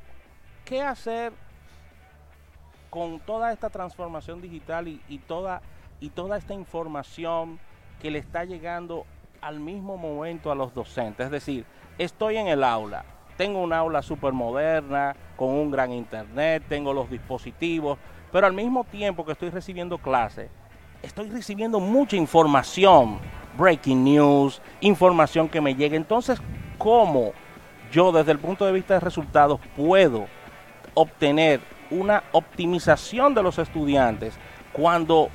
¿qué 0.65 0.81
hacer 0.81 1.31
con 2.95 3.19
toda 3.19 3.51
esta 3.51 3.69
transformación 3.69 4.41
digital 4.41 4.87
y, 4.87 5.17
toda, 5.27 5.61
y 5.99 6.11
toda 6.11 6.37
esta 6.37 6.53
información 6.53 7.59
que 8.01 8.09
le 8.09 8.19
está 8.19 8.45
llegando 8.45 9.05
al 9.41 9.59
mismo 9.59 9.97
momento 9.97 10.49
a 10.49 10.55
los 10.55 10.73
docentes. 10.73 11.25
Es 11.25 11.31
decir, 11.31 11.65
estoy 11.97 12.37
en 12.37 12.47
el 12.47 12.63
aula, 12.63 13.03
tengo 13.35 13.61
un 13.61 13.73
aula 13.73 14.01
súper 14.01 14.31
moderna, 14.31 15.13
con 15.35 15.49
un 15.49 15.71
gran 15.71 15.91
internet, 15.91 16.63
tengo 16.69 16.93
los 16.93 17.09
dispositivos, 17.09 17.97
pero 18.35 18.47
al 18.47 18.53
mismo 18.53 18.83
tiempo 18.83 19.25
que 19.25 19.31
estoy 19.31 19.49
recibiendo 19.49 19.97
clases, 19.97 20.49
estoy 21.01 21.29
recibiendo 21.29 21.79
mucha 21.79 22.17
información, 22.17 23.17
breaking 23.57 24.03
news, 24.03 24.61
información 24.81 25.47
que 25.47 25.61
me 25.61 25.73
llega. 25.73 25.95
Entonces, 25.95 26.41
¿cómo 26.77 27.31
yo 27.93 28.11
desde 28.11 28.33
el 28.33 28.39
punto 28.39 28.65
de 28.65 28.73
vista 28.73 28.95
de 28.95 28.99
resultados 28.99 29.61
puedo 29.77 30.25
obtener 30.95 31.61
una 31.89 32.25
optimización 32.33 33.33
de 33.33 33.41
los 33.41 33.57
estudiantes 33.57 34.33
cuando 34.73 35.29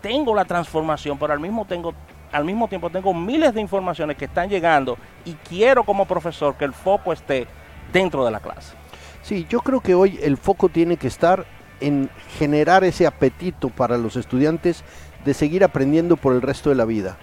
tengo 0.00 0.32
la 0.32 0.44
transformación, 0.44 1.18
pero 1.18 1.32
al 1.32 1.40
mismo, 1.40 1.64
tengo, 1.64 1.92
al 2.30 2.44
mismo 2.44 2.68
tiempo 2.68 2.88
tengo 2.88 3.12
miles 3.12 3.52
de 3.52 3.62
informaciones 3.62 4.16
que 4.16 4.26
están 4.26 4.48
llegando 4.48 4.96
y 5.24 5.32
quiero 5.32 5.82
como 5.82 6.06
profesor 6.06 6.54
que 6.54 6.66
el 6.66 6.72
foco 6.72 7.12
esté 7.12 7.48
dentro 7.92 8.24
de 8.24 8.30
la 8.30 8.38
clase. 8.38 8.76
Sí, 9.22 9.44
yo 9.48 9.58
creo 9.58 9.80
que 9.80 9.96
hoy 9.96 10.20
el 10.22 10.36
foco 10.36 10.68
tiene 10.68 10.96
que 10.96 11.08
estar 11.08 11.44
en 11.80 12.10
generar 12.38 12.84
ese 12.84 13.06
apetito 13.06 13.70
para 13.70 13.98
los 13.98 14.16
estudiantes 14.16 14.84
de 15.24 15.34
seguir 15.34 15.64
aprendiendo 15.64 16.16
por 16.16 16.34
el 16.34 16.42
resto 16.42 16.70
de 16.70 16.76
la 16.76 16.84
vida. 16.84 17.16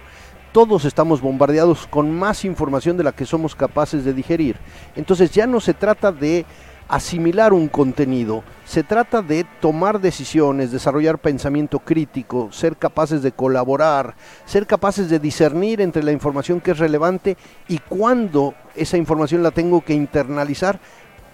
Todos 0.52 0.84
estamos 0.84 1.20
bombardeados 1.20 1.86
con 1.86 2.10
más 2.14 2.44
información 2.44 2.96
de 2.96 3.04
la 3.04 3.12
que 3.12 3.24
somos 3.24 3.54
capaces 3.54 4.04
de 4.04 4.12
digerir. 4.12 4.56
Entonces 4.96 5.30
ya 5.30 5.46
no 5.46 5.60
se 5.60 5.72
trata 5.72 6.12
de 6.12 6.44
asimilar 6.88 7.54
un 7.54 7.68
contenido, 7.68 8.44
se 8.66 8.82
trata 8.82 9.22
de 9.22 9.46
tomar 9.62 9.98
decisiones, 9.98 10.70
desarrollar 10.70 11.16
pensamiento 11.18 11.78
crítico, 11.78 12.50
ser 12.52 12.76
capaces 12.76 13.22
de 13.22 13.32
colaborar, 13.32 14.14
ser 14.44 14.66
capaces 14.66 15.08
de 15.08 15.18
discernir 15.18 15.80
entre 15.80 16.02
la 16.02 16.12
información 16.12 16.60
que 16.60 16.72
es 16.72 16.78
relevante 16.78 17.38
y 17.66 17.78
cuándo 17.78 18.52
esa 18.74 18.98
información 18.98 19.42
la 19.42 19.52
tengo 19.52 19.80
que 19.80 19.94
internalizar 19.94 20.80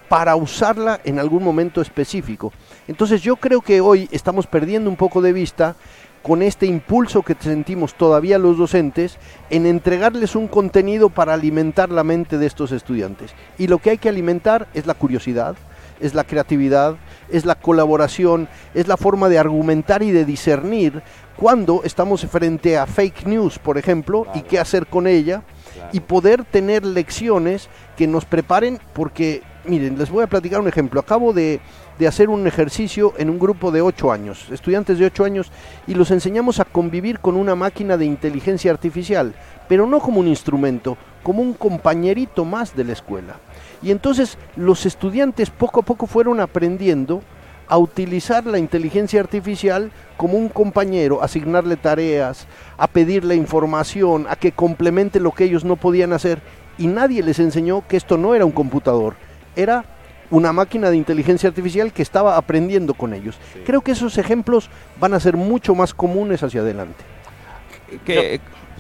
para 0.09 0.37
usarla 0.37 1.01
en 1.05 1.19
algún 1.19 1.43
momento 1.43 1.81
específico. 1.81 2.53
Entonces 2.87 3.23
yo 3.23 3.37
creo 3.37 3.61
que 3.61 3.81
hoy 3.81 4.09
estamos 4.11 4.47
perdiendo 4.47 4.89
un 4.91 4.97
poco 4.97 5.21
de 5.21 5.33
vista 5.33 5.77
con 6.23 6.43
este 6.43 6.67
impulso 6.67 7.23
que 7.23 7.37
sentimos 7.39 7.95
todavía 7.95 8.39
los 8.39 8.59
docentes 8.59 9.19
en 9.51 9.67
entregarles 9.67 10.35
un 10.35 10.49
contenido 10.49 11.09
para 11.11 11.35
alimentar 11.35 11.91
la 11.91 12.05
mente 12.05 12.39
de 12.39 12.47
estos 12.47 12.73
estudiantes. 12.73 13.33
Y 13.57 13.69
lo 13.69 13.79
que 13.79 13.91
hay 13.91 13.99
que 13.99 14.09
alimentar 14.09 14.69
es 14.75 14.87
la 14.87 14.95
curiosidad, 14.95 15.57
es 16.01 16.15
la 16.15 16.25
creatividad, 16.25 16.97
es 17.31 17.45
la 17.45 17.55
colaboración, 17.55 18.49
es 18.75 18.89
la 18.89 18.97
forma 18.97 19.29
de 19.29 19.39
argumentar 19.39 20.03
y 20.03 20.11
de 20.11 20.25
discernir 20.25 21.03
cuando 21.37 21.83
estamos 21.85 22.27
frente 22.27 22.77
a 22.77 22.87
fake 22.87 23.27
news, 23.27 23.59
por 23.59 23.79
ejemplo, 23.79 24.27
y 24.35 24.43
qué 24.43 24.59
hacer 24.59 24.87
con 24.87 25.07
ella, 25.07 25.43
y 25.93 26.01
poder 26.01 26.45
tener 26.45 26.85
lecciones 26.85 27.69
que 27.97 28.09
nos 28.09 28.25
preparen, 28.25 28.81
porque, 28.93 29.43
miren, 29.69 29.99
les 29.99 30.11
voy 30.11 30.25
a 30.25 30.27
platicar 30.27 30.61
un 30.61 30.69
ejemplo. 30.69 31.01
Acabo 31.01 31.33
de 31.33 31.61
de 31.99 32.07
hacer 32.07 32.29
un 32.29 32.47
ejercicio 32.47 33.13
en 33.19 33.29
un 33.29 33.39
grupo 33.39 33.73
de 33.73 33.83
8 33.83 34.13
años, 34.13 34.47
estudiantes 34.51 34.99
de 34.99 35.07
8 35.07 35.25
años, 35.25 35.51
y 35.87 35.95
los 35.95 36.11
enseñamos 36.11 36.61
a 36.61 36.65
convivir 36.65 37.19
con 37.19 37.37
una 37.37 37.55
máquina 37.55 37.97
de 37.97 38.05
inteligencia 38.05 38.71
artificial, 38.71 39.35
pero 39.69 39.87
no 39.87 39.99
como 39.99 40.21
un 40.21 40.29
instrumento, 40.29 40.97
como 41.23 41.43
un 41.43 41.55
compañerito 41.55 42.45
más 42.45 42.77
de 42.77 42.85
la 42.85 42.93
escuela. 42.93 43.37
Y 43.83 43.91
entonces 43.91 44.39
los 44.57 44.87
estudiantes 44.87 45.51
poco 45.51 45.81
a 45.81 45.83
poco 45.83 46.07
fueron 46.07 46.41
aprendiendo 46.41 47.23
a 47.67 47.77
utilizar 47.77 48.47
la 48.47 48.59
inteligencia 48.59 49.21
artificial 49.21 49.91
como 50.17 50.39
un 50.39 50.49
compañero, 50.49 51.23
asignarle 51.23 51.77
tareas, 51.77 52.47
a 52.79 52.87
pedirle 52.87 53.35
información, 53.35 54.27
a 54.31 54.37
que 54.37 54.53
complemente 54.53 55.21
lo 55.21 55.33
que 55.33 55.45
ellos 55.45 55.65
no 55.65 55.77
podían 55.77 56.13
hacer. 56.13 56.41
Y 56.79 56.87
nadie 56.87 57.23
les 57.23 57.41
enseñó 57.41 57.83
que 57.87 57.97
esto 57.97 58.17
no 58.17 58.35
era 58.35 58.47
un 58.47 58.53
computador, 58.53 59.17
era 59.59 59.85
una 60.31 60.53
máquina 60.53 60.91
de 60.91 60.97
inteligencia 60.97 61.49
artificial 61.49 61.93
que 61.93 62.03
estaba 62.03 62.37
aprendiendo 62.37 62.95
con 62.95 63.13
ellos. 63.13 63.39
Creo 63.67 63.81
que 63.81 63.93
esos 63.93 64.17
ejemplos 64.19 64.71
van 65.01 65.15
a 65.15 65.21
ser 65.21 65.37
mucho 65.37 65.75
más 65.75 65.93
comunes 65.93 66.43
hacia 66.43 66.61
adelante. 66.61 67.05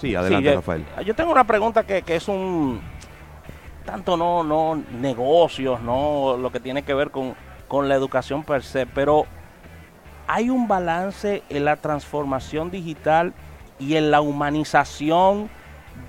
sí, 0.00 0.14
adelante, 0.14 0.54
Rafael. 0.54 0.84
Yo 1.04 1.14
tengo 1.14 1.32
una 1.32 1.44
pregunta 1.44 1.84
que, 1.84 2.04
es 2.06 2.28
un 2.28 2.80
tanto 3.84 4.16
no, 4.16 4.44
no 4.44 4.82
negocios, 5.00 5.80
no 5.80 6.36
lo 6.38 6.52
que 6.52 6.60
tiene 6.60 6.82
que 6.82 6.94
ver 6.94 7.10
con, 7.10 7.34
con 7.66 7.88
la 7.88 7.94
educación 7.94 8.44
per 8.44 8.62
se, 8.62 8.86
pero 8.86 9.24
hay 10.26 10.50
un 10.50 10.68
balance 10.68 11.42
en 11.48 11.64
la 11.64 11.76
transformación 11.76 12.70
digital 12.70 13.32
y 13.78 13.96
en 13.96 14.10
la 14.10 14.20
humanización 14.20 15.48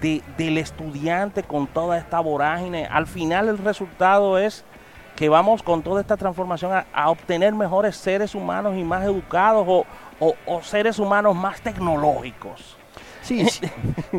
del 0.02 0.58
estudiante 0.58 1.44
con 1.44 1.68
toda 1.68 1.98
esta 1.98 2.20
vorágine. 2.20 2.86
Al 2.86 3.08
final 3.08 3.50
el 3.50 3.58
resultado 3.58 4.38
es 4.38 4.64
que 5.16 5.28
vamos 5.28 5.64
con 5.64 5.82
toda 5.82 6.00
esta 6.00 6.16
transformación 6.16 6.72
a, 6.94 7.10
obtener 7.10 7.54
mejores 7.54 7.98
seres 7.98 8.34
humanos 8.34 8.78
y 8.78 8.84
más 8.86 9.04
educados 9.04 9.66
o, 9.68 10.62
seres 10.62 10.98
humanos 10.98 11.36
más 11.36 11.60
tecnológicos. 11.60 12.78
Sí, 13.22 13.46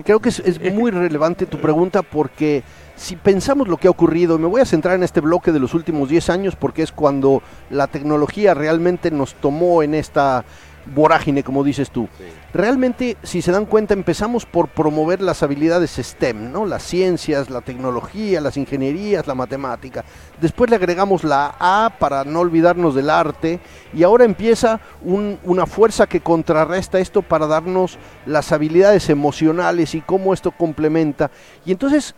creo 0.05 0.21
que 0.21 0.29
es, 0.29 0.73
muy 0.75 0.91
relevante 0.91 1.47
tu 1.47 1.59
pregunta 1.59 2.03
porque 2.03 2.62
si 2.97 3.17
pensamos 3.17 3.67
lo 3.67 3.79
que 3.79 3.89
ha 3.89 3.91
ocurrido, 3.91 4.39
me 4.39 4.47
voy 4.47 4.61
a 4.61 4.67
centrar 4.67 4.95
en 4.95 5.03
este 5.03 5.23
bloque 5.23 5.53
de 5.53 5.59
los 5.59 5.73
últimos 5.73 6.11
10 6.11 6.29
años 6.29 6.55
porque 6.55 6.83
es 6.83 6.93
cuando 6.93 7.43
la 7.71 7.87
tecnología 7.87 8.53
realmente 8.53 9.11
nos 9.11 9.33
tomó 9.35 9.83
en 9.83 9.95
esta 9.95 10.45
vorágine, 10.87 11.43
como 11.43 11.65
dices 11.65 11.91
tú. 11.91 12.09
Realmente, 12.53 13.17
si 13.23 13.43
se 13.43 13.53
dan 13.53 13.67
cuenta, 13.67 13.95
empezamos 13.95 14.47
por 14.47 14.69
promover 14.69 15.21
las 15.21 15.43
habilidades 15.43 15.93
STEM, 15.97 16.51
¿no? 16.53 16.67
Las 16.67 16.83
ciencias, 16.83 17.51
la 17.51 17.61
tecnología, 17.61 18.41
las 18.41 18.57
ingenierías, 18.57 19.27
la 19.27 19.35
matemática. 19.35 20.05
Después 20.41 20.71
le 20.71 20.77
agregamos 20.77 21.23
la 21.23 21.55
A 21.59 21.93
para 21.99 22.25
no 22.25 22.41
olvidarnos 22.41 22.95
del 22.95 23.11
arte. 23.11 23.61
Y 23.93 24.03
ahora 24.03 24.25
empieza 24.25 24.81
una 25.03 25.67
fuerza 25.67 26.07
que 26.07 26.21
contrarresta 26.21 26.99
esto 26.99 27.23
para 27.23 27.47
darnos 27.47 27.99
las 28.27 28.53
habilidades 28.53 29.11
emocionales 29.11 29.95
y 29.95 30.01
cómo 30.01 30.35
esto 30.35 30.51
complementa. 30.51 31.31
Y 31.65 31.73
entonces 31.73 32.15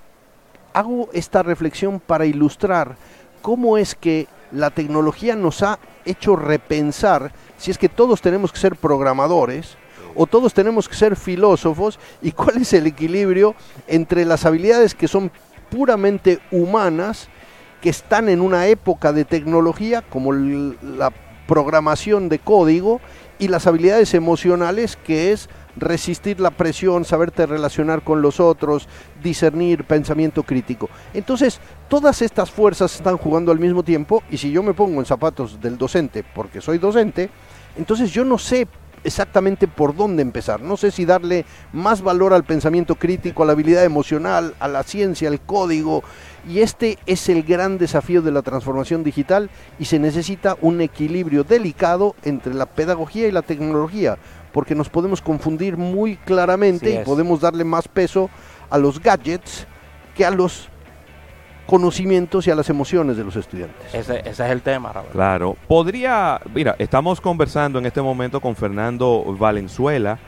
hago 0.73 1.09
esta 1.13 1.43
reflexión 1.43 2.01
para 2.01 2.27
ilustrar 2.27 2.97
cómo 3.43 3.77
es 3.77 3.95
que 3.95 4.29
la 4.53 4.71
tecnología 4.71 5.35
nos 5.35 5.63
ha 5.63 5.79
hecho 6.05 6.37
repensar 6.37 7.33
si 7.57 7.71
es 7.71 7.79
que 7.79 7.89
todos 7.89 8.21
tenemos 8.21 8.53
que 8.53 8.59
ser 8.59 8.77
programadores 8.77 9.77
o 10.15 10.27
todos 10.27 10.53
tenemos 10.53 10.89
que 10.89 10.95
ser 10.95 11.17
filósofos 11.17 11.99
y 12.21 12.33
cuál 12.33 12.59
es 12.59 12.73
el 12.73 12.87
equilibrio 12.87 13.55
entre 13.87 14.25
las 14.25 14.45
habilidades 14.45 14.95
que 14.95 15.09
son 15.09 15.31
puramente 15.71 16.41
humanas, 16.51 17.29
que 17.81 17.89
están 17.89 18.29
en 18.29 18.43
una 18.43 18.67
época 18.67 19.13
de 19.13 19.25
tecnología 19.25 20.03
como 20.03 20.33
la 20.33 21.13
programación 21.47 22.29
de 22.29 22.39
código 22.39 23.01
y 23.39 23.49
las 23.49 23.67
habilidades 23.67 24.15
emocionales 24.15 24.97
que 24.97 25.33
es 25.33 25.49
resistir 25.77 26.41
la 26.41 26.51
presión, 26.51 27.05
saberte 27.05 27.47
relacionar 27.47 28.03
con 28.03 28.23
los 28.23 28.41
otros, 28.41 28.89
discernir 29.23 29.85
pensamiento 29.85 30.43
crítico. 30.43 30.89
Entonces, 31.15 31.61
todas 31.89 32.23
estas 32.23 32.51
fuerzas 32.51 32.95
están 32.95 33.17
jugando 33.17 33.53
al 33.53 33.59
mismo 33.59 33.83
tiempo 33.83 34.23
y 34.31 34.39
si 34.39 34.51
yo 34.51 34.63
me 34.63 34.75
pongo 34.75 35.01
en 35.01 35.07
zapatos 35.07 35.61
del 35.61 35.79
docente 35.79 36.25
porque 36.35 36.61
soy 36.61 36.79
docente, 36.79 37.31
entonces 37.77 38.11
yo 38.13 38.25
no 38.25 38.39
sé 38.39 38.69
exactamente 39.05 39.69
por 39.69 39.95
dónde 39.95 40.23
empezar. 40.23 40.61
No 40.61 40.77
sé 40.77 40.91
si 40.91 41.05
darle 41.05 41.45
más 41.73 42.03
valor 42.03 42.33
al 42.33 42.45
pensamiento 42.45 42.95
crítico, 42.95 43.43
a 43.43 43.47
la 43.47 43.53
habilidad 43.53 43.85
emocional, 43.85 44.55
a 44.61 44.69
la 44.69 44.83
ciencia, 44.83 45.29
al 45.29 45.41
código. 45.41 46.03
Y 46.49 46.61
este 46.61 46.99
es 47.07 47.29
el 47.29 47.43
gran 47.43 47.79
desafío 47.79 48.23
de 48.23 48.33
la 48.33 48.43
transformación 48.43 49.05
digital 49.05 49.51
y 49.79 49.87
se 49.87 49.99
necesita 49.99 50.57
un 50.61 50.81
equilibrio 50.81 51.45
delicado 51.45 52.15
entre 52.25 52.55
la 52.55 52.67
pedagogía 52.67 53.29
y 53.29 53.33
la 53.33 53.43
tecnología, 53.43 54.19
porque 54.53 54.75
nos 54.75 54.89
podemos 54.89 55.21
confundir 55.21 55.77
muy 55.77 56.17
claramente 56.17 57.01
y 57.01 57.05
podemos 57.05 57.41
darle 57.41 57.65
más 57.65 57.89
peso 57.89 58.31
a 58.71 58.79
los 58.79 59.01
gadgets 59.01 59.67
que 60.15 60.25
a 60.25 60.31
los 60.31 60.69
conocimientos 61.67 62.47
y 62.47 62.51
a 62.51 62.55
las 62.55 62.69
emociones 62.69 63.17
de 63.17 63.25
los 63.25 63.37
estudiantes. 63.37 63.95
Ese, 63.95 64.23
es 64.29 64.41
el 64.41 64.63
tema, 64.63 64.93
Claro. 65.13 65.57
Podría, 65.69 66.41
mira, 66.55 66.75
estamos 66.79 67.21
conversando 67.21 67.79
en 67.79 67.87
este 67.87 68.03
momento 68.03 68.41
con 68.41 68.57
Fernando 68.57 69.25
Valenzuela 69.39 70.19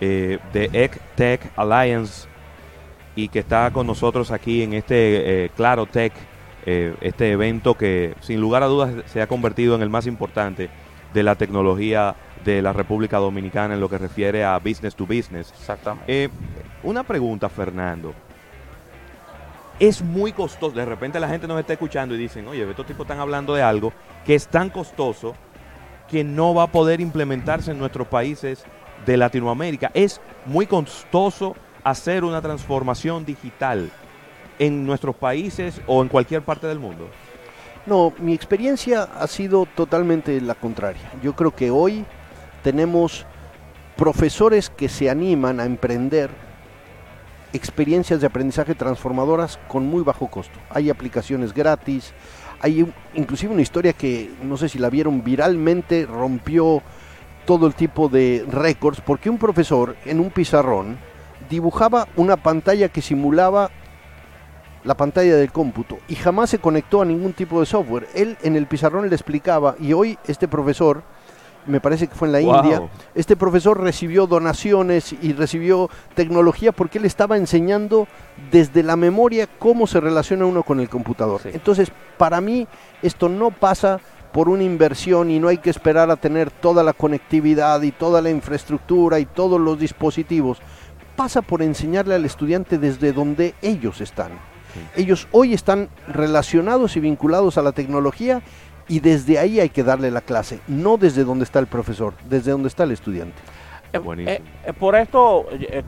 eh, 0.00 0.38
de 0.52 0.70
ECTech 0.72 1.52
Alliance 1.56 2.28
y 3.16 3.28
que 3.28 3.40
está 3.40 3.70
con 3.72 3.86
nosotros 3.86 4.30
aquí 4.30 4.62
en 4.62 4.74
este 4.74 5.44
eh, 5.44 5.50
Claro 5.56 5.86
Tech, 5.86 6.12
eh, 6.66 6.94
este 7.00 7.32
evento 7.32 7.74
que 7.74 8.14
sin 8.20 8.40
lugar 8.40 8.62
a 8.62 8.66
dudas 8.66 8.94
se 9.06 9.20
ha 9.20 9.26
convertido 9.26 9.74
en 9.74 9.82
el 9.82 9.90
más 9.90 10.06
importante 10.06 10.70
de 11.12 11.22
la 11.22 11.34
tecnología 11.34 12.14
de 12.44 12.62
la 12.62 12.72
República 12.72 13.18
Dominicana 13.18 13.74
en 13.74 13.80
lo 13.80 13.88
que 13.88 13.98
refiere 13.98 14.44
a 14.44 14.58
business 14.58 14.94
to 14.94 15.06
business. 15.06 15.50
Exactamente. 15.50 16.30
una 16.82 17.02
pregunta, 17.02 17.48
Fernando 17.48 18.14
es 19.78 20.00
muy 20.00 20.32
costoso. 20.32 20.76
De 20.76 20.84
repente 20.84 21.18
la 21.18 21.28
gente 21.28 21.48
nos 21.48 21.58
está 21.58 21.72
escuchando 21.72 22.14
y 22.14 22.18
dicen, 22.18 22.46
oye, 22.46 22.68
estos 22.68 22.86
tipos 22.86 23.04
están 23.04 23.18
hablando 23.18 23.54
de 23.54 23.62
algo 23.62 23.92
que 24.24 24.36
es 24.36 24.46
tan 24.46 24.70
costoso 24.70 25.34
que 26.08 26.22
no 26.22 26.54
va 26.54 26.64
a 26.64 26.66
poder 26.68 27.00
implementarse 27.00 27.72
en 27.72 27.78
nuestros 27.78 28.06
países 28.06 28.64
de 29.06 29.16
Latinoamérica. 29.16 29.90
Es 29.92 30.20
muy 30.46 30.66
costoso 30.66 31.56
hacer 31.82 32.22
una 32.22 32.40
transformación 32.40 33.24
digital 33.24 33.90
en 34.58 34.86
nuestros 34.86 35.16
países 35.16 35.80
o 35.88 36.00
en 36.02 36.08
cualquier 36.08 36.42
parte 36.42 36.68
del 36.68 36.78
mundo. 36.78 37.08
No, 37.84 38.12
mi 38.18 38.34
experiencia 38.34 39.02
ha 39.02 39.26
sido 39.26 39.66
totalmente 39.66 40.40
la 40.40 40.54
contraria. 40.54 41.10
Yo 41.22 41.34
creo 41.34 41.56
que 41.56 41.72
hoy 41.72 42.04
tenemos 42.62 43.26
profesores 43.96 44.70
que 44.70 44.88
se 44.88 45.10
animan 45.10 45.60
a 45.60 45.64
emprender 45.64 46.30
experiencias 47.52 48.20
de 48.20 48.26
aprendizaje 48.26 48.74
transformadoras 48.74 49.58
con 49.68 49.86
muy 49.86 50.02
bajo 50.02 50.28
costo. 50.28 50.58
Hay 50.70 50.90
aplicaciones 50.90 51.52
gratis, 51.52 52.12
hay 52.60 52.86
inclusive 53.14 53.52
una 53.52 53.62
historia 53.62 53.92
que 53.92 54.30
no 54.42 54.56
sé 54.56 54.68
si 54.68 54.78
la 54.78 54.90
vieron 54.90 55.22
viralmente, 55.22 56.06
rompió 56.06 56.82
todo 57.44 57.66
el 57.66 57.74
tipo 57.74 58.08
de 58.08 58.46
récords, 58.48 59.00
porque 59.00 59.28
un 59.28 59.38
profesor 59.38 59.96
en 60.04 60.20
un 60.20 60.30
pizarrón 60.30 60.96
dibujaba 61.50 62.08
una 62.16 62.36
pantalla 62.36 62.88
que 62.88 63.02
simulaba 63.02 63.70
la 64.84 64.96
pantalla 64.96 65.36
del 65.36 65.52
cómputo 65.52 65.98
y 66.08 66.14
jamás 66.14 66.50
se 66.50 66.58
conectó 66.58 67.02
a 67.02 67.04
ningún 67.04 67.32
tipo 67.32 67.60
de 67.60 67.66
software. 67.66 68.08
Él 68.14 68.36
en 68.42 68.56
el 68.56 68.66
pizarrón 68.66 69.08
le 69.08 69.14
explicaba 69.14 69.76
y 69.78 69.92
hoy 69.92 70.18
este 70.26 70.48
profesor, 70.48 71.02
me 71.66 71.80
parece 71.80 72.08
que 72.08 72.14
fue 72.14 72.28
en 72.28 72.32
la 72.32 72.40
Wow. 72.40 72.56
India, 72.56 72.82
este 73.14 73.36
profesor 73.36 73.80
recibió 73.80 74.26
donaciones 74.26 75.14
y 75.20 75.32
recibió 75.32 75.90
tecnología 76.14 76.72
porque 76.72 76.98
él 76.98 77.04
estaba 77.04 77.36
enseñando 77.36 78.08
desde 78.50 78.82
la 78.82 78.96
memoria 78.96 79.48
cómo 79.58 79.86
se 79.86 80.00
relaciona 80.00 80.46
uno 80.46 80.62
con 80.62 80.80
el 80.80 80.88
computador. 80.88 81.40
Sí. 81.42 81.50
Entonces, 81.52 81.92
para 82.18 82.40
mí 82.40 82.66
esto 83.02 83.28
no 83.28 83.50
pasa 83.50 84.00
por 84.32 84.48
una 84.48 84.64
inversión 84.64 85.30
y 85.30 85.38
no 85.38 85.48
hay 85.48 85.58
que 85.58 85.70
esperar 85.70 86.10
a 86.10 86.16
tener 86.16 86.50
toda 86.50 86.82
la 86.82 86.94
conectividad 86.94 87.82
y 87.82 87.92
toda 87.92 88.22
la 88.22 88.30
infraestructura 88.30 89.18
y 89.18 89.26
todos 89.26 89.60
los 89.60 89.78
dispositivos. 89.78 90.58
Pasa 91.16 91.42
por 91.42 91.62
enseñarle 91.62 92.14
al 92.14 92.24
estudiante 92.24 92.78
desde 92.78 93.12
donde 93.12 93.54
ellos 93.60 94.00
están. 94.00 94.32
Ellos 94.96 95.28
hoy 95.32 95.52
están 95.52 95.90
relacionados 96.08 96.96
y 96.96 97.00
vinculados 97.00 97.58
a 97.58 97.62
la 97.62 97.72
tecnología 97.72 98.40
y 98.92 99.00
desde 99.00 99.38
ahí 99.38 99.58
hay 99.58 99.70
que 99.70 99.82
darle 99.82 100.10
la 100.10 100.20
clase, 100.20 100.60
no 100.68 100.98
desde 100.98 101.24
donde 101.24 101.44
está 101.44 101.58
el 101.58 101.66
profesor, 101.66 102.12
desde 102.28 102.50
donde 102.50 102.68
está 102.68 102.84
el 102.84 102.90
estudiante. 102.90 103.40
Eh, 103.90 103.96
Buenísimo. 103.96 104.36
eh, 104.36 104.42
eh, 104.66 104.72
por 104.74 104.94
esto, 104.96 105.46
eh, 105.50 105.82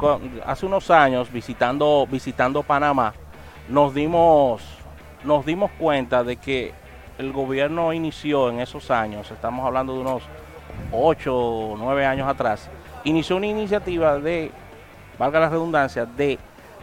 hace 0.47 0.65
unos 0.65 0.91
años, 0.91 1.31
visitando, 1.31 2.09
visitando 2.11 2.63
Panamá, 2.63 3.13
nos 3.69 3.93
dimos, 3.93 4.63
nos 5.23 5.45
dimos 5.45 5.71
cuenta 5.73 6.25
de 6.25 6.37
que 6.37 6.73
el 7.19 7.31
gobierno 7.31 7.93
inició 7.93 8.49
en 8.49 8.61
esos 8.61 8.91
años, 8.91 9.31
estamos 9.31 9.67
hablando 9.67 9.93
de 9.93 10.01
unos 10.01 10.23
8 10.91 11.37
o 11.37 11.77
9 11.77 12.07
años 12.07 12.27
atrás, 12.27 12.71
inició 13.05 13.37
una 13.37 13.49
iniciativa 13.49 14.19
de, 14.19 14.51
valga 15.19 15.41
la 15.41 15.51
redundancia, 15.51 16.07
de 16.07 16.39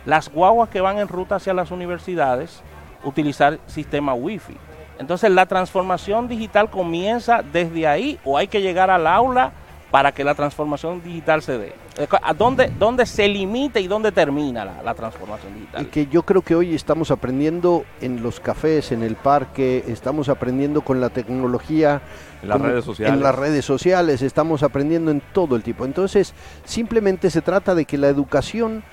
las 0.06 0.30
guaguas 0.30 0.70
que 0.70 0.82
van 0.82 1.00
en 1.00 1.08
ruta 1.08 1.38
hacia 1.38 1.56
las 1.56 1.72
universidades, 1.72 2.62
utilizar 3.04 3.58
sistema 3.66 4.14
wifi. 4.14 4.56
Entonces 5.02 5.32
la 5.32 5.48
transformación 5.48 6.28
digital 6.28 6.70
comienza 6.70 7.42
desde 7.42 7.88
ahí 7.88 8.20
o 8.24 8.38
hay 8.38 8.48
que 8.48 8.62
llegar 8.62 8.90
al 8.92 9.08
aula 9.08 9.52
para 9.90 10.14
que 10.14 10.24
la 10.24 10.36
transformación 10.36 11.04
digital 11.04 11.42
se 11.42 11.58
dé. 11.58 11.74
Eh, 11.98 12.08
¿A 12.22 12.34
dónde, 12.34 12.72
dónde 12.80 13.06
se 13.06 13.28
limita 13.28 13.78
y 13.82 13.88
dónde 13.88 14.14
termina 14.14 14.64
la, 14.64 14.82
la 14.84 14.94
transformación 14.94 15.52
Y 15.58 15.60
digital? 15.62 15.88
que 15.90 16.08
yo 16.08 16.24
creo 16.24 16.42
que 16.44 16.56
hoy 16.56 16.74
estamos 16.74 17.12
aprendiendo 17.12 17.84
en 18.00 18.24
los 18.24 18.40
cafés, 18.40 18.94
en 18.94 19.04
el 19.04 19.16
parque, 19.16 19.84
estamos 19.88 20.30
aprendiendo 20.30 20.80
con 20.82 21.02
la 21.02 21.10
tecnología, 21.10 22.02
En 22.42 22.48
las 22.48 22.58
como- 22.58 22.70
redes 22.70 22.86
sociales. 22.86 23.14
En 23.16 23.22
las 23.24 23.36
redes 23.36 23.66
sociales, 23.66 24.22
estamos 24.22 24.64
aprendiendo 24.64 25.12
en 25.12 25.22
todo 25.34 25.58
el 25.58 25.64
tipo. 25.64 25.84
Entonces, 25.84 26.34
simplemente 26.64 27.30
se 27.30 27.42
trata 27.42 27.76
de 27.76 27.84
que 27.84 27.98
la 27.98 28.08
educación 28.08 28.84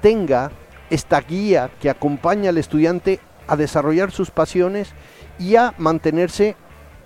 tenga 0.00 0.52
esta 0.90 1.20
guía 1.22 1.70
que 1.80 1.90
acompaña 1.90 2.50
al 2.50 2.58
estudiante 2.58 3.18
a 3.48 3.56
desarrollar 3.56 4.12
sus 4.12 4.30
pasiones 4.30 4.92
y 5.38 5.56
a 5.56 5.74
mantenerse, 5.78 6.56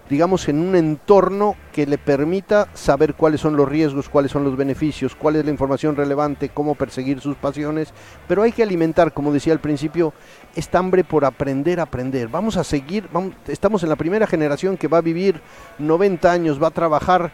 digamos, 0.08 0.48
en 0.48 0.58
un 0.60 0.74
entorno 0.74 1.54
que 1.72 1.86
le 1.86 1.98
permita 1.98 2.68
saber 2.74 3.14
cuáles 3.14 3.40
son 3.40 3.56
los 3.56 3.68
riesgos, 3.68 4.08
cuáles 4.08 4.32
son 4.32 4.42
los 4.44 4.56
beneficios, 4.56 5.14
cuál 5.14 5.36
es 5.36 5.44
la 5.44 5.50
información 5.52 5.94
relevante, 5.96 6.48
cómo 6.48 6.74
perseguir 6.74 7.20
sus 7.20 7.36
pasiones. 7.36 7.92
Pero 8.26 8.42
hay 8.42 8.50
que 8.52 8.62
alimentar, 8.64 9.12
como 9.12 9.32
decía 9.32 9.52
al 9.52 9.60
principio, 9.60 10.12
esta 10.56 10.78
hambre 10.78 11.04
por 11.04 11.24
aprender, 11.24 11.78
aprender. 11.80 12.28
Vamos 12.28 12.56
a 12.56 12.64
seguir, 12.64 13.08
vamos- 13.12 13.34
estamos 13.46 13.82
en 13.84 13.88
la 13.88 13.96
primera 13.96 14.26
generación 14.26 14.76
que 14.76 14.88
va 14.88 14.98
a 14.98 15.02
vivir 15.02 15.40
90 15.78 16.30
años, 16.32 16.60
va 16.62 16.68
a 16.68 16.72
trabajar 16.72 17.30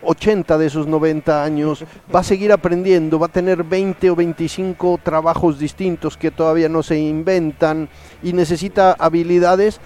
80 0.00 0.58
de 0.58 0.66
esos 0.66 0.86
90 0.86 1.42
años, 1.42 1.84
va 2.14 2.20
a 2.20 2.24
seguir 2.24 2.52
aprendiendo, 2.52 3.18
va 3.18 3.26
a 3.26 3.30
tener 3.32 3.64
20 3.64 4.10
o 4.10 4.16
25 4.16 5.00
trabajos 5.02 5.58
distintos 5.58 6.16
que 6.16 6.30
todavía 6.30 6.68
no 6.68 6.82
se 6.84 6.98
inventan 6.98 7.88
y 8.22 8.32
necesita 8.32 8.92
habilidades 8.98 9.80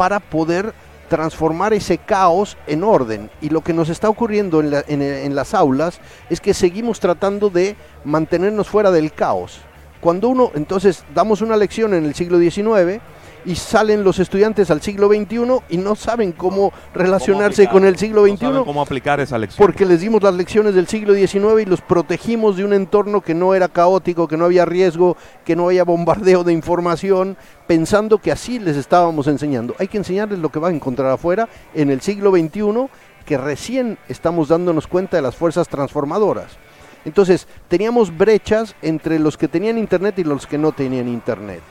para 0.00 0.18
poder 0.18 0.72
transformar 1.10 1.74
ese 1.74 1.98
caos 1.98 2.56
en 2.66 2.84
orden. 2.84 3.28
Y 3.42 3.50
lo 3.50 3.60
que 3.60 3.74
nos 3.74 3.90
está 3.90 4.08
ocurriendo 4.08 4.60
en, 4.60 4.70
la- 4.70 4.82
en- 4.88 5.34
las 5.34 5.52
aulas 5.52 6.00
es 6.30 6.40
que 6.40 6.54
seguimos 6.54 7.00
tratando 7.00 7.50
de 7.50 7.76
mantenernos 8.02 8.66
fuera 8.66 8.90
del 8.90 9.12
caos. 9.12 9.60
Cuando 10.00 10.30
uno, 10.30 10.52
entonces, 10.54 11.04
damos 11.14 11.42
una 11.42 11.54
lección 11.54 11.92
en 11.92 12.06
el 12.06 12.14
siglo 12.14 12.38
XIX 12.38 13.02
y 13.44 13.54
salen 13.54 14.04
los 14.04 14.18
estudiantes 14.18 14.70
al 14.70 14.80
siglo 14.80 15.08
XXI 15.08 15.60
y 15.68 15.76
no 15.76 15.94
saben 15.94 16.32
cómo 16.32 16.72
relacionarse 16.94 17.68
con 17.68 17.84
el 17.84 17.96
siglo 17.96 18.26
No 18.26 18.28
XXI 18.28 18.46
saben 18.46 18.64
cómo 18.64 18.82
aplicar 18.82 19.20
esa 19.20 19.38
lección. 19.38 19.64
porque 19.64 19.86
les 19.86 20.00
dimos 20.00 20.22
las 20.22 20.34
lecciones 20.34 20.74
del 20.74 20.86
siglo 20.86 21.14
XIX 21.14 21.62
y 21.62 21.64
los 21.64 21.80
protegimos 21.80 22.56
de 22.56 22.64
un 22.64 22.72
entorno 22.72 23.20
que 23.20 23.34
no 23.34 23.54
era 23.54 23.68
caótico, 23.68 24.28
que 24.28 24.36
no 24.36 24.44
había 24.44 24.64
riesgo, 24.64 25.16
que 25.44 25.56
no 25.56 25.66
había 25.66 25.84
bombardeo 25.84 26.44
de 26.44 26.52
información, 26.52 27.36
pensando 27.66 28.18
que 28.18 28.32
así 28.32 28.58
les 28.58 28.76
estábamos 28.76 29.26
enseñando. 29.26 29.74
Hay 29.78 29.88
que 29.88 29.98
enseñarles 29.98 30.38
lo 30.38 30.50
que 30.50 30.58
va 30.60 30.68
a 30.68 30.72
encontrar 30.72 31.10
afuera 31.10 31.48
en 31.74 31.90
el 31.90 32.00
siglo 32.00 32.30
XXI, 32.30 32.88
que 33.24 33.38
recién 33.38 33.98
estamos 34.08 34.48
dándonos 34.48 34.86
cuenta 34.86 35.16
de 35.16 35.22
las 35.22 35.36
fuerzas 35.36 35.68
transformadoras. 35.68 36.58
Entonces, 37.04 37.46
teníamos 37.68 38.16
brechas 38.16 38.74
entre 38.82 39.18
los 39.18 39.36
que 39.38 39.48
tenían 39.48 39.78
internet 39.78 40.18
y 40.18 40.24
los 40.24 40.46
que 40.46 40.58
no 40.58 40.72
tenían 40.72 41.08
internet 41.08 41.62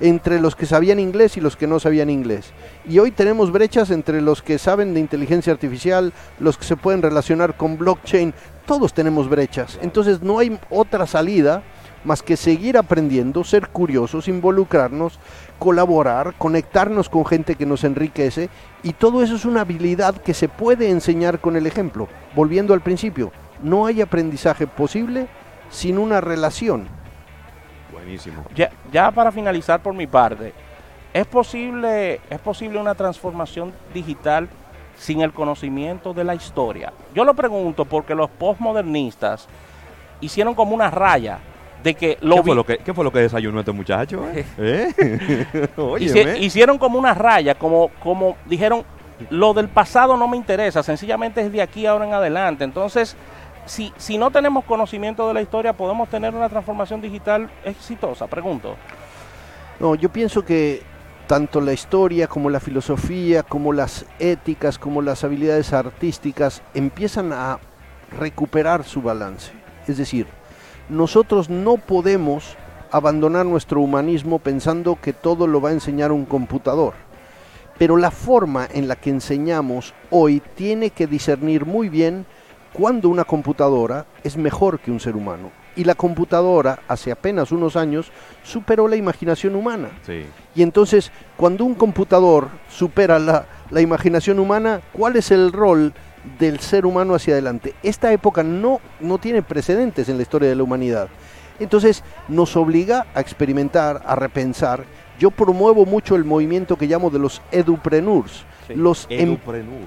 entre 0.00 0.40
los 0.40 0.54
que 0.56 0.66
sabían 0.66 0.98
inglés 0.98 1.36
y 1.36 1.40
los 1.40 1.56
que 1.56 1.66
no 1.66 1.80
sabían 1.80 2.10
inglés. 2.10 2.52
Y 2.88 2.98
hoy 2.98 3.10
tenemos 3.10 3.52
brechas 3.52 3.90
entre 3.90 4.20
los 4.20 4.42
que 4.42 4.58
saben 4.58 4.94
de 4.94 5.00
inteligencia 5.00 5.52
artificial, 5.52 6.12
los 6.38 6.58
que 6.58 6.64
se 6.64 6.76
pueden 6.76 7.02
relacionar 7.02 7.56
con 7.56 7.78
blockchain, 7.78 8.34
todos 8.66 8.92
tenemos 8.92 9.28
brechas. 9.28 9.78
Entonces 9.82 10.22
no 10.22 10.38
hay 10.38 10.58
otra 10.70 11.06
salida 11.06 11.62
más 12.04 12.22
que 12.22 12.36
seguir 12.36 12.78
aprendiendo, 12.78 13.42
ser 13.42 13.68
curiosos, 13.68 14.28
involucrarnos, 14.28 15.18
colaborar, 15.58 16.34
conectarnos 16.38 17.08
con 17.08 17.26
gente 17.26 17.56
que 17.56 17.66
nos 17.66 17.82
enriquece 17.82 18.48
y 18.82 18.92
todo 18.92 19.22
eso 19.22 19.34
es 19.34 19.44
una 19.44 19.62
habilidad 19.62 20.16
que 20.16 20.34
se 20.34 20.48
puede 20.48 20.90
enseñar 20.90 21.40
con 21.40 21.56
el 21.56 21.66
ejemplo. 21.66 22.08
Volviendo 22.34 22.74
al 22.74 22.80
principio, 22.80 23.32
no 23.62 23.86
hay 23.86 24.02
aprendizaje 24.02 24.66
posible 24.66 25.26
sin 25.70 25.98
una 25.98 26.20
relación. 26.20 26.88
Buenísimo. 28.06 28.44
Ya, 28.54 28.70
ya 28.92 29.10
para 29.10 29.32
finalizar 29.32 29.80
por 29.82 29.92
mi 29.92 30.06
parte, 30.06 30.52
¿es 31.12 31.26
posible, 31.26 32.20
¿es 32.30 32.38
posible 32.38 32.78
una 32.78 32.94
transformación 32.94 33.72
digital 33.92 34.48
sin 34.96 35.22
el 35.22 35.32
conocimiento 35.32 36.14
de 36.14 36.22
la 36.22 36.36
historia? 36.36 36.92
Yo 37.16 37.24
lo 37.24 37.34
pregunto 37.34 37.84
porque 37.84 38.14
los 38.14 38.30
postmodernistas 38.30 39.48
hicieron 40.20 40.54
como 40.54 40.72
una 40.72 40.88
raya 40.88 41.38
de 41.82 41.94
que 41.94 42.16
lo 42.20 42.36
¿Qué 42.36 42.42
fue, 42.44 42.54
lo 42.54 42.64
que, 42.64 42.78
¿Qué 42.78 42.94
fue 42.94 43.02
lo 43.02 43.10
que 43.12 43.18
desayunó 43.18 43.58
este 43.58 43.72
muchacho? 43.72 44.24
eh? 44.32 44.46
¿Eh? 44.58 44.94
hici- 45.98 46.38
hicieron 46.40 46.78
como 46.78 47.00
una 47.00 47.12
raya, 47.12 47.56
como, 47.56 47.88
como 48.00 48.36
dijeron, 48.46 48.84
lo 49.30 49.52
del 49.52 49.68
pasado 49.68 50.16
no 50.16 50.28
me 50.28 50.36
interesa, 50.36 50.84
sencillamente 50.84 51.40
es 51.40 51.50
de 51.50 51.60
aquí 51.60 51.86
ahora 51.86 52.06
en 52.06 52.14
adelante. 52.14 52.62
Entonces, 52.62 53.16
si, 53.66 53.92
si 53.96 54.16
no 54.18 54.30
tenemos 54.30 54.64
conocimiento 54.64 55.28
de 55.28 55.34
la 55.34 55.42
historia, 55.42 55.72
¿podemos 55.72 56.08
tener 56.08 56.34
una 56.34 56.48
transformación 56.48 57.00
digital 57.00 57.50
exitosa? 57.64 58.26
Pregunto. 58.26 58.76
No, 59.78 59.94
yo 59.94 60.08
pienso 60.08 60.44
que 60.44 60.82
tanto 61.26 61.60
la 61.60 61.72
historia 61.72 62.28
como 62.28 62.50
la 62.50 62.60
filosofía, 62.60 63.42
como 63.42 63.72
las 63.72 64.06
éticas, 64.18 64.78
como 64.78 65.02
las 65.02 65.24
habilidades 65.24 65.72
artísticas 65.72 66.62
empiezan 66.72 67.32
a 67.32 67.58
recuperar 68.18 68.84
su 68.84 69.02
balance. 69.02 69.52
Es 69.86 69.98
decir, 69.98 70.26
nosotros 70.88 71.50
no 71.50 71.76
podemos 71.76 72.56
abandonar 72.90 73.44
nuestro 73.44 73.80
humanismo 73.80 74.38
pensando 74.38 74.98
que 75.00 75.12
todo 75.12 75.46
lo 75.46 75.60
va 75.60 75.70
a 75.70 75.72
enseñar 75.72 76.12
un 76.12 76.24
computador. 76.24 76.94
Pero 77.78 77.96
la 77.96 78.10
forma 78.10 78.66
en 78.72 78.88
la 78.88 78.96
que 78.96 79.10
enseñamos 79.10 79.92
hoy 80.10 80.40
tiene 80.54 80.90
que 80.90 81.06
discernir 81.06 81.66
muy 81.66 81.88
bien 81.88 82.24
cuando 82.76 83.08
una 83.08 83.24
computadora 83.24 84.04
es 84.22 84.36
mejor 84.36 84.78
que 84.78 84.90
un 84.90 85.00
ser 85.00 85.16
humano. 85.16 85.50
Y 85.76 85.84
la 85.84 85.94
computadora, 85.94 86.80
hace 86.88 87.10
apenas 87.10 87.50
unos 87.50 87.74
años, 87.74 88.12
superó 88.42 88.86
la 88.86 88.96
imaginación 88.96 89.54
humana. 89.54 89.88
Sí. 90.04 90.26
Y 90.54 90.60
entonces, 90.62 91.10
cuando 91.38 91.64
un 91.64 91.74
computador 91.74 92.48
supera 92.68 93.18
la, 93.18 93.46
la 93.70 93.80
imaginación 93.80 94.38
humana, 94.38 94.82
¿cuál 94.92 95.16
es 95.16 95.30
el 95.30 95.52
rol 95.52 95.94
del 96.38 96.60
ser 96.60 96.84
humano 96.84 97.14
hacia 97.14 97.32
adelante? 97.32 97.74
Esta 97.82 98.12
época 98.12 98.42
no, 98.42 98.80
no 99.00 99.16
tiene 99.16 99.42
precedentes 99.42 100.10
en 100.10 100.18
la 100.18 100.22
historia 100.22 100.50
de 100.50 100.56
la 100.56 100.62
humanidad. 100.62 101.08
Entonces, 101.58 102.04
nos 102.28 102.56
obliga 102.56 103.06
a 103.14 103.20
experimentar, 103.20 104.02
a 104.04 104.16
repensar. 104.16 104.84
Yo 105.18 105.30
promuevo 105.30 105.86
mucho 105.86 106.14
el 106.14 106.24
movimiento 106.24 106.76
que 106.76 106.86
llamo 106.86 107.08
de 107.08 107.20
los 107.20 107.40
edupreneurs, 107.52 108.44
Sí. 108.66 108.74
los 108.74 109.06
em- 109.10 109.36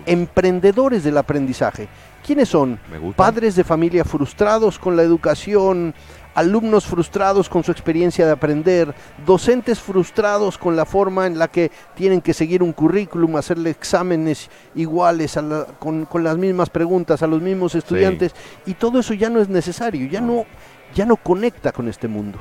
emprendedores 0.06 1.04
del 1.04 1.18
aprendizaje. 1.18 1.88
¿Quiénes 2.26 2.50
son? 2.50 2.80
Padres 3.16 3.56
de 3.56 3.64
familia 3.64 4.04
frustrados 4.06 4.78
con 4.78 4.96
la 4.96 5.04
educación, 5.04 5.94
alumnos 6.36 6.86
frustrados 6.86 7.50
con 7.50 7.64
su 7.64 7.72
experiencia 7.72 8.26
de 8.26 8.32
aprender, 8.32 8.94
docentes 9.26 9.80
frustrados 9.80 10.58
con 10.58 10.76
la 10.76 10.86
forma 10.86 11.26
en 11.28 11.40
la 11.40 11.48
que 11.48 11.72
tienen 11.96 12.22
que 12.22 12.34
seguir 12.34 12.62
un 12.62 12.72
currículum, 12.74 13.36
hacerle 13.36 13.70
exámenes 13.72 14.50
iguales, 14.76 15.38
a 15.38 15.42
la- 15.42 15.66
con, 15.66 16.06
con 16.06 16.24
las 16.24 16.38
mismas 16.38 16.70
preguntas 16.70 17.24
a 17.24 17.28
los 17.28 17.42
mismos 17.42 17.74
estudiantes, 17.76 18.34
y 18.66 18.74
todo 18.76 19.00
eso 19.00 19.14
ya 19.14 19.30
no 19.30 19.42
es 19.42 19.50
necesario, 19.50 20.08
ya 20.08 20.22
no, 20.22 20.46
ya 20.94 21.06
no 21.06 21.16
conecta 21.18 21.72
con 21.72 21.88
este 21.88 22.08
mundo. 22.08 22.38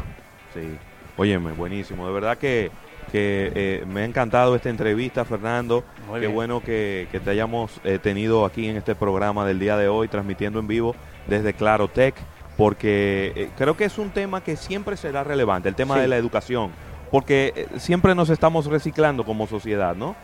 Sí. 0.54 0.60
Óyeme, 1.16 1.52
buenísimo. 1.52 2.06
De 2.06 2.12
verdad 2.12 2.38
que, 2.38 2.70
que 3.10 3.52
eh, 3.54 3.84
me 3.86 4.00
ha 4.02 4.04
encantado 4.04 4.54
esta 4.54 4.70
entrevista, 4.70 5.24
Fernando. 5.24 5.84
Muy 6.06 6.14
Qué 6.20 6.26
bien. 6.26 6.34
bueno 6.34 6.60
que, 6.62 7.08
que 7.10 7.20
te 7.20 7.30
hayamos 7.30 7.80
eh, 7.84 7.98
tenido 8.02 8.44
aquí 8.44 8.68
en 8.68 8.76
este 8.76 8.94
programa 8.94 9.46
del 9.46 9.58
día 9.58 9.76
de 9.76 9.88
hoy, 9.88 10.08
transmitiendo 10.08 10.58
en 10.58 10.66
vivo 10.68 10.94
desde 11.26 11.52
Claro 11.54 11.88
Tech, 11.88 12.14
porque 12.56 13.32
eh, 13.36 13.48
creo 13.56 13.76
que 13.76 13.84
es 13.84 13.98
un 13.98 14.10
tema 14.10 14.42
que 14.42 14.56
siempre 14.56 14.96
será 14.96 15.24
relevante, 15.24 15.68
el 15.68 15.74
tema 15.74 15.94
Sí. 15.94 16.00
de 16.02 16.08
la 16.08 16.16
educación, 16.16 16.70
porque 17.10 17.66
siempre 17.78 18.14
nos 18.14 18.30
estamos 18.30 18.66
reciclando 18.66 19.24
como 19.24 19.46
sociedad, 19.46 19.94
¿no? 19.94 20.16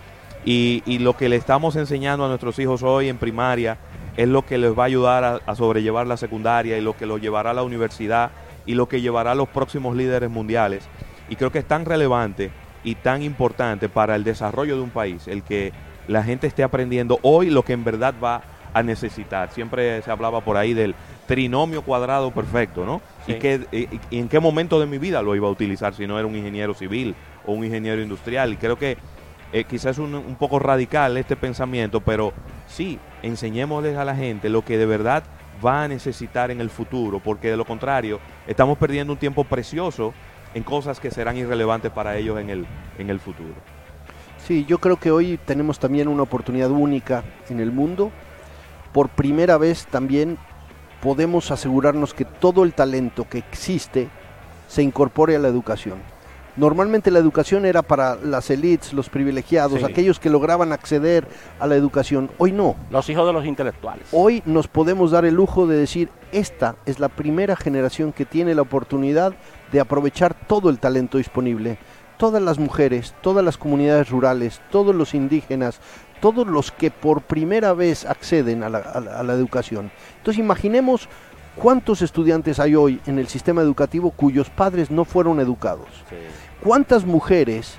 Y, 0.45 0.83
y 0.85 0.99
lo 0.99 1.17
que 1.17 1.29
le 1.31 1.37
estamos 1.37 1.75
enseñando 1.77 2.25
a 2.27 2.29
nuestros 2.29 2.59
hijos 2.59 2.83
hoy 2.83 3.09
en 3.09 3.17
primaria 3.17 3.79
es 4.17 4.29
lo 4.29 4.45
que 4.45 4.59
les 4.59 4.79
va 4.79 4.83
a 4.83 4.87
ayudar 4.87 5.25
a, 5.25 5.41
a 5.47 5.55
sobrellevar 5.55 6.07
la 6.07 6.17
secundaria 6.19 6.77
y 6.77 6.83
lo 6.83 6.95
que 6.97 7.07
los 7.07 7.21
llevará 7.21 7.51
a 7.51 7.55
la 7.55 7.63
universidad 7.63 8.31
y 8.67 8.75
lo 8.75 8.87
que 8.89 9.01
llevará 9.01 9.33
a 9.33 9.35
los 9.35 9.49
próximos 9.49 9.97
líderes 9.97 10.29
mundiales. 10.31 10.85
Y 11.31 11.37
creo 11.37 11.51
que 11.51 11.61
es 11.61 11.65
tan 11.65 11.87
relevante 11.87 12.51
y 12.85 12.95
tan 12.97 13.23
importante 13.23 13.89
para 13.89 14.15
el 14.15 14.23
desarrollo 14.25 14.77
de 14.77 14.83
un 14.83 14.91
país 14.91 15.27
el 15.27 15.43
que 15.43 15.73
la 16.07 16.23
gente 16.23 16.47
esté 16.47 16.63
aprendiendo 16.63 17.19
hoy 17.23 17.51
lo 17.51 17.65
que 17.65 17.73
en 17.73 17.83
verdad 17.83 18.15
va 18.23 18.43
a 18.75 18.83
necesitar. 18.83 19.51
Siempre 19.53 20.03
se 20.03 20.11
hablaba 20.11 20.41
por 20.43 20.57
ahí 20.57 20.75
del 20.75 20.95
trinomio 21.27 21.83
cuadrado 21.83 22.31
perfecto, 22.33 22.85
¿no? 22.85 23.01
Sí. 23.25 23.33
Y, 23.33 23.35
que, 23.37 23.61
y- 23.73 23.89
y 24.11 24.19
en 24.19 24.29
qué 24.29 24.39
momento 24.41 24.79
de 24.81 24.87
mi 24.87 24.99
vida 24.99 25.23
lo 25.23 25.35
iba 25.35 25.49
a 25.49 25.51
utilizar 25.51 25.95
si 25.95 26.07
no 26.07 26.19
era 26.19 26.27
un 26.27 26.37
ingeniero 26.37 26.75
civil 26.75 27.15
o 27.47 27.53
un 27.53 27.65
ingeniero 27.65 28.03
industrial. 28.03 28.53
Y 28.53 28.57
creo 28.57 28.77
que 28.77 28.99
eh, 29.53 29.65
quizás 29.65 29.93
es 29.93 29.99
un, 29.99 30.15
un 30.15 30.35
poco 30.35 30.59
radical 30.59 31.17
este 31.17 31.37
pensamiento, 31.37 32.01
pero 32.01 32.33
sí, 32.67 32.99
enseñémosles 33.23 33.97
a 33.97 34.05
la 34.05 34.17
gente 34.17 34.49
lo 34.51 34.65
que 34.65 34.77
de 34.77 34.87
verdad 34.87 35.23
va 35.65 35.85
a 35.85 35.89
necesitar 35.89 36.51
en 36.51 36.61
el 36.61 36.69
futuro, 36.69 37.21
porque 37.21 37.49
de 37.51 37.57
lo 37.57 37.65
contrario, 37.65 38.19
estamos 38.47 38.77
perdiendo 38.77 39.13
un 39.13 39.19
tiempo 39.19 39.45
precioso 39.45 40.13
en 40.55 40.63
cosas 40.63 41.01
que 41.01 41.11
serán 41.11 41.37
irrelevantes 41.37 41.91
para 41.91 42.17
ellos 42.17 42.39
en 42.41 42.51
el, 42.51 42.67
en 42.99 43.11
el 43.11 43.21
futuro. 43.21 43.55
Sí, 44.47 44.65
yo 44.67 44.79
creo 44.79 44.97
que 44.97 45.11
hoy 45.11 45.39
tenemos 45.45 45.79
también 45.79 46.07
una 46.09 46.23
oportunidad 46.23 46.71
única 46.71 47.25
en 47.49 47.61
el 47.61 47.73
mundo. 47.73 48.11
Por 48.93 49.09
primera 49.09 49.59
vez 49.59 49.87
también 49.87 50.39
podemos 51.03 51.51
asegurarnos 51.51 52.15
que 52.15 52.25
todo 52.25 52.63
el 52.65 52.73
talento 52.75 53.27
que 53.29 53.39
existe 53.39 54.09
se 54.69 54.83
incorpore 54.83 55.37
a 55.37 55.39
la 55.39 55.49
educación. 55.49 55.99
Normalmente 56.57 57.11
la 57.11 57.19
educación 57.19 57.67
era 57.67 57.83
para 57.83 58.15
las 58.15 58.49
élites, 58.49 58.93
los 58.93 59.09
privilegiados, 59.09 59.81
Sí. 59.81 59.85
aquellos 59.85 60.21
que 60.21 60.31
lograban 60.31 60.73
acceder 60.73 61.27
a 61.59 61.67
la 61.67 61.75
educación. 61.75 62.31
Hoy 62.39 62.53
no. 62.53 62.77
Los 62.91 63.09
hijos 63.11 63.27
de 63.27 63.33
los 63.33 63.45
intelectuales. 63.45 64.07
Hoy 64.13 64.41
nos 64.47 64.69
podemos 64.69 65.11
dar 65.11 65.25
el 65.25 65.35
lujo 65.35 65.67
de 65.67 65.77
decir, 65.77 66.11
esta 66.31 66.77
es 66.87 67.01
la 67.01 67.09
primera 67.09 67.57
generación 67.57 68.13
que 68.13 68.25
tiene 68.25 68.55
la 68.55 68.63
oportunidad 68.63 69.35
de 69.73 69.81
aprovechar 69.81 70.35
todo 70.35 70.71
el 70.71 70.79
talento 70.79 71.19
disponible. 71.19 71.79
Todas 72.17 72.41
las 72.43 72.59
mujeres, 72.59 73.15
todas 73.23 73.45
las 73.45 73.59
comunidades 73.59 74.09
rurales, 74.11 74.61
todos 74.71 74.95
los 74.95 75.15
indígenas, 75.15 75.81
todos 76.21 76.47
los 76.47 76.71
que 76.71 76.91
por 76.91 77.23
primera 77.23 77.73
vez 77.75 78.07
acceden 78.07 78.63
a 78.63 78.69
la, 78.69 78.79
a 78.79 79.01
la- 79.01 79.19
a 79.19 79.23
la 79.25 79.33
educación. 79.33 79.91
Entonces 80.19 80.39
imaginemos 80.39 81.09
cuántos 81.57 82.03
estudiantes 82.03 82.61
hay 82.61 82.75
hoy 82.77 83.01
en 83.07 83.19
el 83.19 83.27
sistema 83.29 83.63
educativo 83.63 84.11
cuyos 84.11 84.49
padres 84.51 84.91
no 84.91 85.05
fueron 85.05 85.39
educados 85.41 85.87
cuántas 86.63 87.05
mujeres 87.05 87.77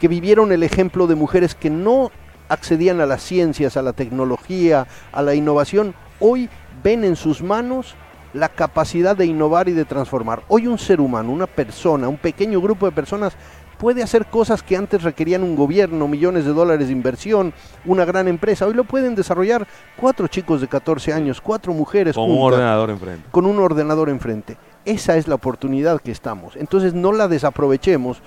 que 0.00 0.08
vivieron 0.08 0.52
el 0.52 0.62
ejemplo 0.62 1.06
de 1.06 1.14
mujeres 1.14 1.54
que 1.54 1.68
no 1.70 2.10
accedían 2.48 3.00
a 3.00 3.06
las 3.06 3.22
ciencias, 3.22 3.76
a 3.76 3.82
la 3.82 3.92
tecnología, 3.92 4.86
a 5.12 5.22
la 5.22 5.34
innovación, 5.34 5.94
hoy 6.20 6.48
ven 6.82 7.04
en 7.04 7.16
sus 7.16 7.42
manos 7.42 7.94
la 8.34 8.48
capacidad 8.48 9.16
de 9.16 9.26
innovar 9.26 9.68
y 9.68 9.72
de 9.72 9.84
transformar. 9.84 10.42
Hoy 10.48 10.66
un 10.66 10.76
ser 10.78 11.00
humano, 11.00 11.30
una 11.32 11.46
persona, 11.46 12.08
un 12.08 12.18
pequeño 12.18 12.60
grupo 12.60 12.84
de 12.84 12.92
personas 12.92 13.34
puede 13.78 14.02
hacer 14.02 14.26
cosas 14.26 14.62
que 14.62 14.76
antes 14.76 15.02
requerían 15.02 15.42
un 15.42 15.56
gobierno, 15.56 16.08
millones 16.08 16.44
de 16.44 16.52
dólares 16.52 16.88
de 16.88 16.92
inversión, 16.92 17.52
una 17.84 18.04
gran 18.04 18.26
empresa. 18.28 18.66
Hoy 18.66 18.74
lo 18.74 18.84
pueden 18.84 19.14
desarrollar 19.14 19.66
cuatro 19.96 20.26
chicos 20.26 20.60
de 20.60 20.68
14 20.68 21.12
años, 21.12 21.40
cuatro 21.40 21.72
mujeres 21.72 22.16
Con 22.16 22.30
un 22.30 22.42
ordenador 22.42 22.90
enfrente. 22.90 23.28
con 23.30 23.46
un 23.46 23.58
ordenador 23.58 24.08
enfrente. 24.08 24.56
Esa 24.84 25.16
es 25.16 25.28
la 25.28 25.36
oportunidad 25.36 26.00
que 26.00 26.10
estamos. 26.10 26.56
Entonces 26.56 26.92
no 26.92 27.12
la 27.12 27.28
desaprovechemos. 27.28 28.20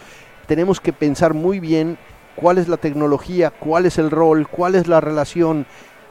Tenemos 0.47 0.79
que 0.79 0.93
pensar 0.93 1.33
muy 1.33 1.59
bien 1.59 1.97
cuál 2.35 2.57
es 2.59 2.69
la 2.69 2.77
tecnología, 2.77 3.51
cuál 3.51 3.85
es 3.85 3.97
el 3.97 4.09
rol, 4.09 4.47
cuál 4.47 4.75
es 4.75 4.87
la 4.87 5.01
relación, 5.01 5.65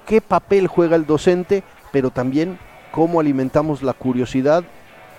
qué 0.04 0.20
papel 0.20 0.66
juega 0.66 0.96
el 0.96 1.06
docente, 1.06 1.62
pero 1.92 2.10
también 2.10 2.58
cómo 2.96 3.20
alimentamos 3.20 3.82
la 3.82 3.92
curiosidad 3.92 4.64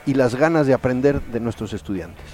y 0.08 0.16
las 0.16 0.34
ganas 0.34 0.66
de 0.66 0.74
aprender 0.74 1.22
de 1.22 1.40
nuestros 1.40 1.74
estudiantes. 1.74 2.26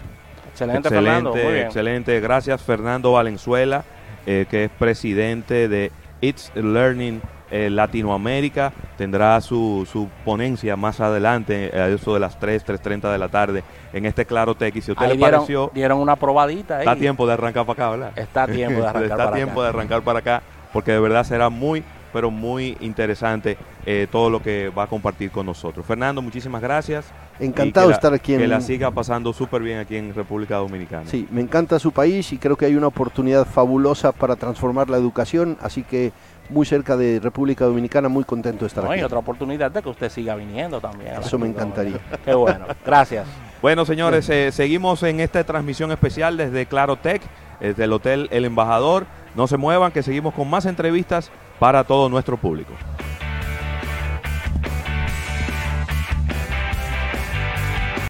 Excelente, 0.49 0.87
Fernando. 0.87 1.31
Muy 1.31 1.39
Excelente, 1.39 1.53
bien. 1.53 1.65
excelente. 1.67 2.19
Gracias 2.21 2.61
Fernando 2.61 3.11
Valenzuela, 3.11 3.83
eh, 4.25 4.45
que 4.49 4.63
es 4.65 4.71
presidente 4.71 5.67
de 5.67 5.91
It's 6.21 6.49
Learning 6.55 7.21
eh, 7.51 7.69
Latinoamérica. 7.69 8.71
Tendrá 8.97 9.41
su, 9.41 9.85
su 9.91 10.07
ponencia 10.23 10.77
más 10.77 11.01
adelante, 11.01 11.71
eh, 11.75 11.81
a 11.81 11.89
eso 11.89 12.13
de 12.13 12.21
las 12.21 12.39
3, 12.39 12.65
3.30 12.65 13.11
de 13.11 13.17
la 13.17 13.27
tarde, 13.27 13.63
en 13.91 14.05
este 14.05 14.25
Claro 14.25 14.55
Tech. 14.55 14.73
Y 14.73 14.81
si 14.81 14.91
a 14.91 14.93
usted 14.93 15.05
Ahí 15.05 15.11
le 15.11 15.17
dieron, 15.17 15.39
pareció, 15.41 15.71
dieron 15.73 15.99
una 15.99 16.15
probadita 16.15 16.75
ahí. 16.77 16.81
está 16.81 16.95
tiempo 16.95 17.27
de 17.27 17.33
arrancar 17.33 17.65
para 17.65 17.73
acá, 17.83 17.89
¿verdad? 17.97 18.11
Está 18.17 18.47
tiempo 18.47 18.79
de 18.81 18.87
arrancar 18.87 19.03
Está 19.11 19.17
para 19.17 19.35
tiempo 19.35 19.59
acá. 19.59 19.63
de 19.63 19.69
arrancar 19.77 20.01
para 20.03 20.19
acá, 20.19 20.41
porque 20.71 20.91
de 20.93 20.99
verdad 21.01 21.25
será 21.25 21.49
muy, 21.49 21.83
pero 22.13 22.29
muy 22.31 22.77
interesante 22.79 23.57
eh, 23.85 24.07
todo 24.11 24.29
lo 24.29 24.41
que 24.41 24.69
va 24.69 24.83
a 24.83 24.87
compartir 24.87 25.31
con 25.31 25.45
nosotros. 25.47 25.85
Fernando, 25.85 26.21
muchísimas 26.21 26.61
gracias. 26.61 27.05
Encantado 27.39 27.65
Y 27.65 27.69
de 27.69 27.73
que 27.73 27.89
la- 27.89 27.95
estar 27.95 28.13
aquí 28.13 28.37
Que 28.37 28.43
en 28.43 28.49
la 28.49 28.61
siga 28.61 28.91
pasando 28.91 29.33
súper 29.33 29.61
bien 29.63 29.79
aquí 29.79 29.97
en 29.97 30.13
República 30.13 30.57
Dominicana. 30.57 31.05
Sí, 31.09 31.27
me 31.31 31.41
encanta 31.41 31.79
su 31.79 31.91
país 31.91 32.31
y 32.31 32.37
creo 32.37 32.55
que 32.55 32.65
hay 32.65 32.75
una 32.75 32.87
oportunidad 32.87 33.45
fabulosa 33.45 34.11
para 34.11 34.35
transformar 34.35 34.89
la 34.89 34.97
educación, 34.97 35.57
así 35.61 35.83
que 35.83 36.13
muy 36.49 36.65
cerca 36.65 36.95
de 36.95 37.19
República 37.21 37.65
Dominicana, 37.65 38.09
muy 38.09 38.23
contento 38.25 38.61
de 38.65 38.67
estar 38.67 38.83
No, 38.83 38.91
y 38.91 38.97
aquí. 38.97 39.03
otra 39.03 39.17
oportunidad 39.19 39.71
de 39.71 39.81
que 39.81 39.89
usted 39.89 40.09
siga 40.09 40.35
viniendo 40.35 40.79
también. 40.79 41.13
Eso 41.19 41.39
me 41.39 41.47
encantaría. 41.47 41.99
Qué 42.23 42.33
bueno. 42.35 42.65
Gracias. 42.85 43.25
Bueno, 43.61 43.85
señores, 43.85 44.29
eh, 44.29 44.51
seguimos 44.51 45.01
en 45.03 45.21
esta 45.21 45.43
transmisión 45.45 45.91
especial 45.91 46.35
desde 46.37 46.65
Claro 46.65 46.97
Tech, 46.97 47.21
desde 47.61 47.85
el 47.85 47.93
Hotel 47.93 48.27
El 48.31 48.43
Embajador. 48.45 49.05
No 49.35 49.47
se 49.47 49.55
muevan, 49.57 49.91
que 49.93 50.03
seguimos 50.03 50.33
con 50.33 50.49
más 50.49 50.65
entrevistas 50.65 51.31
para 51.59 51.83
todo 51.83 52.09
nuestro 52.09 52.37
público. 52.37 52.73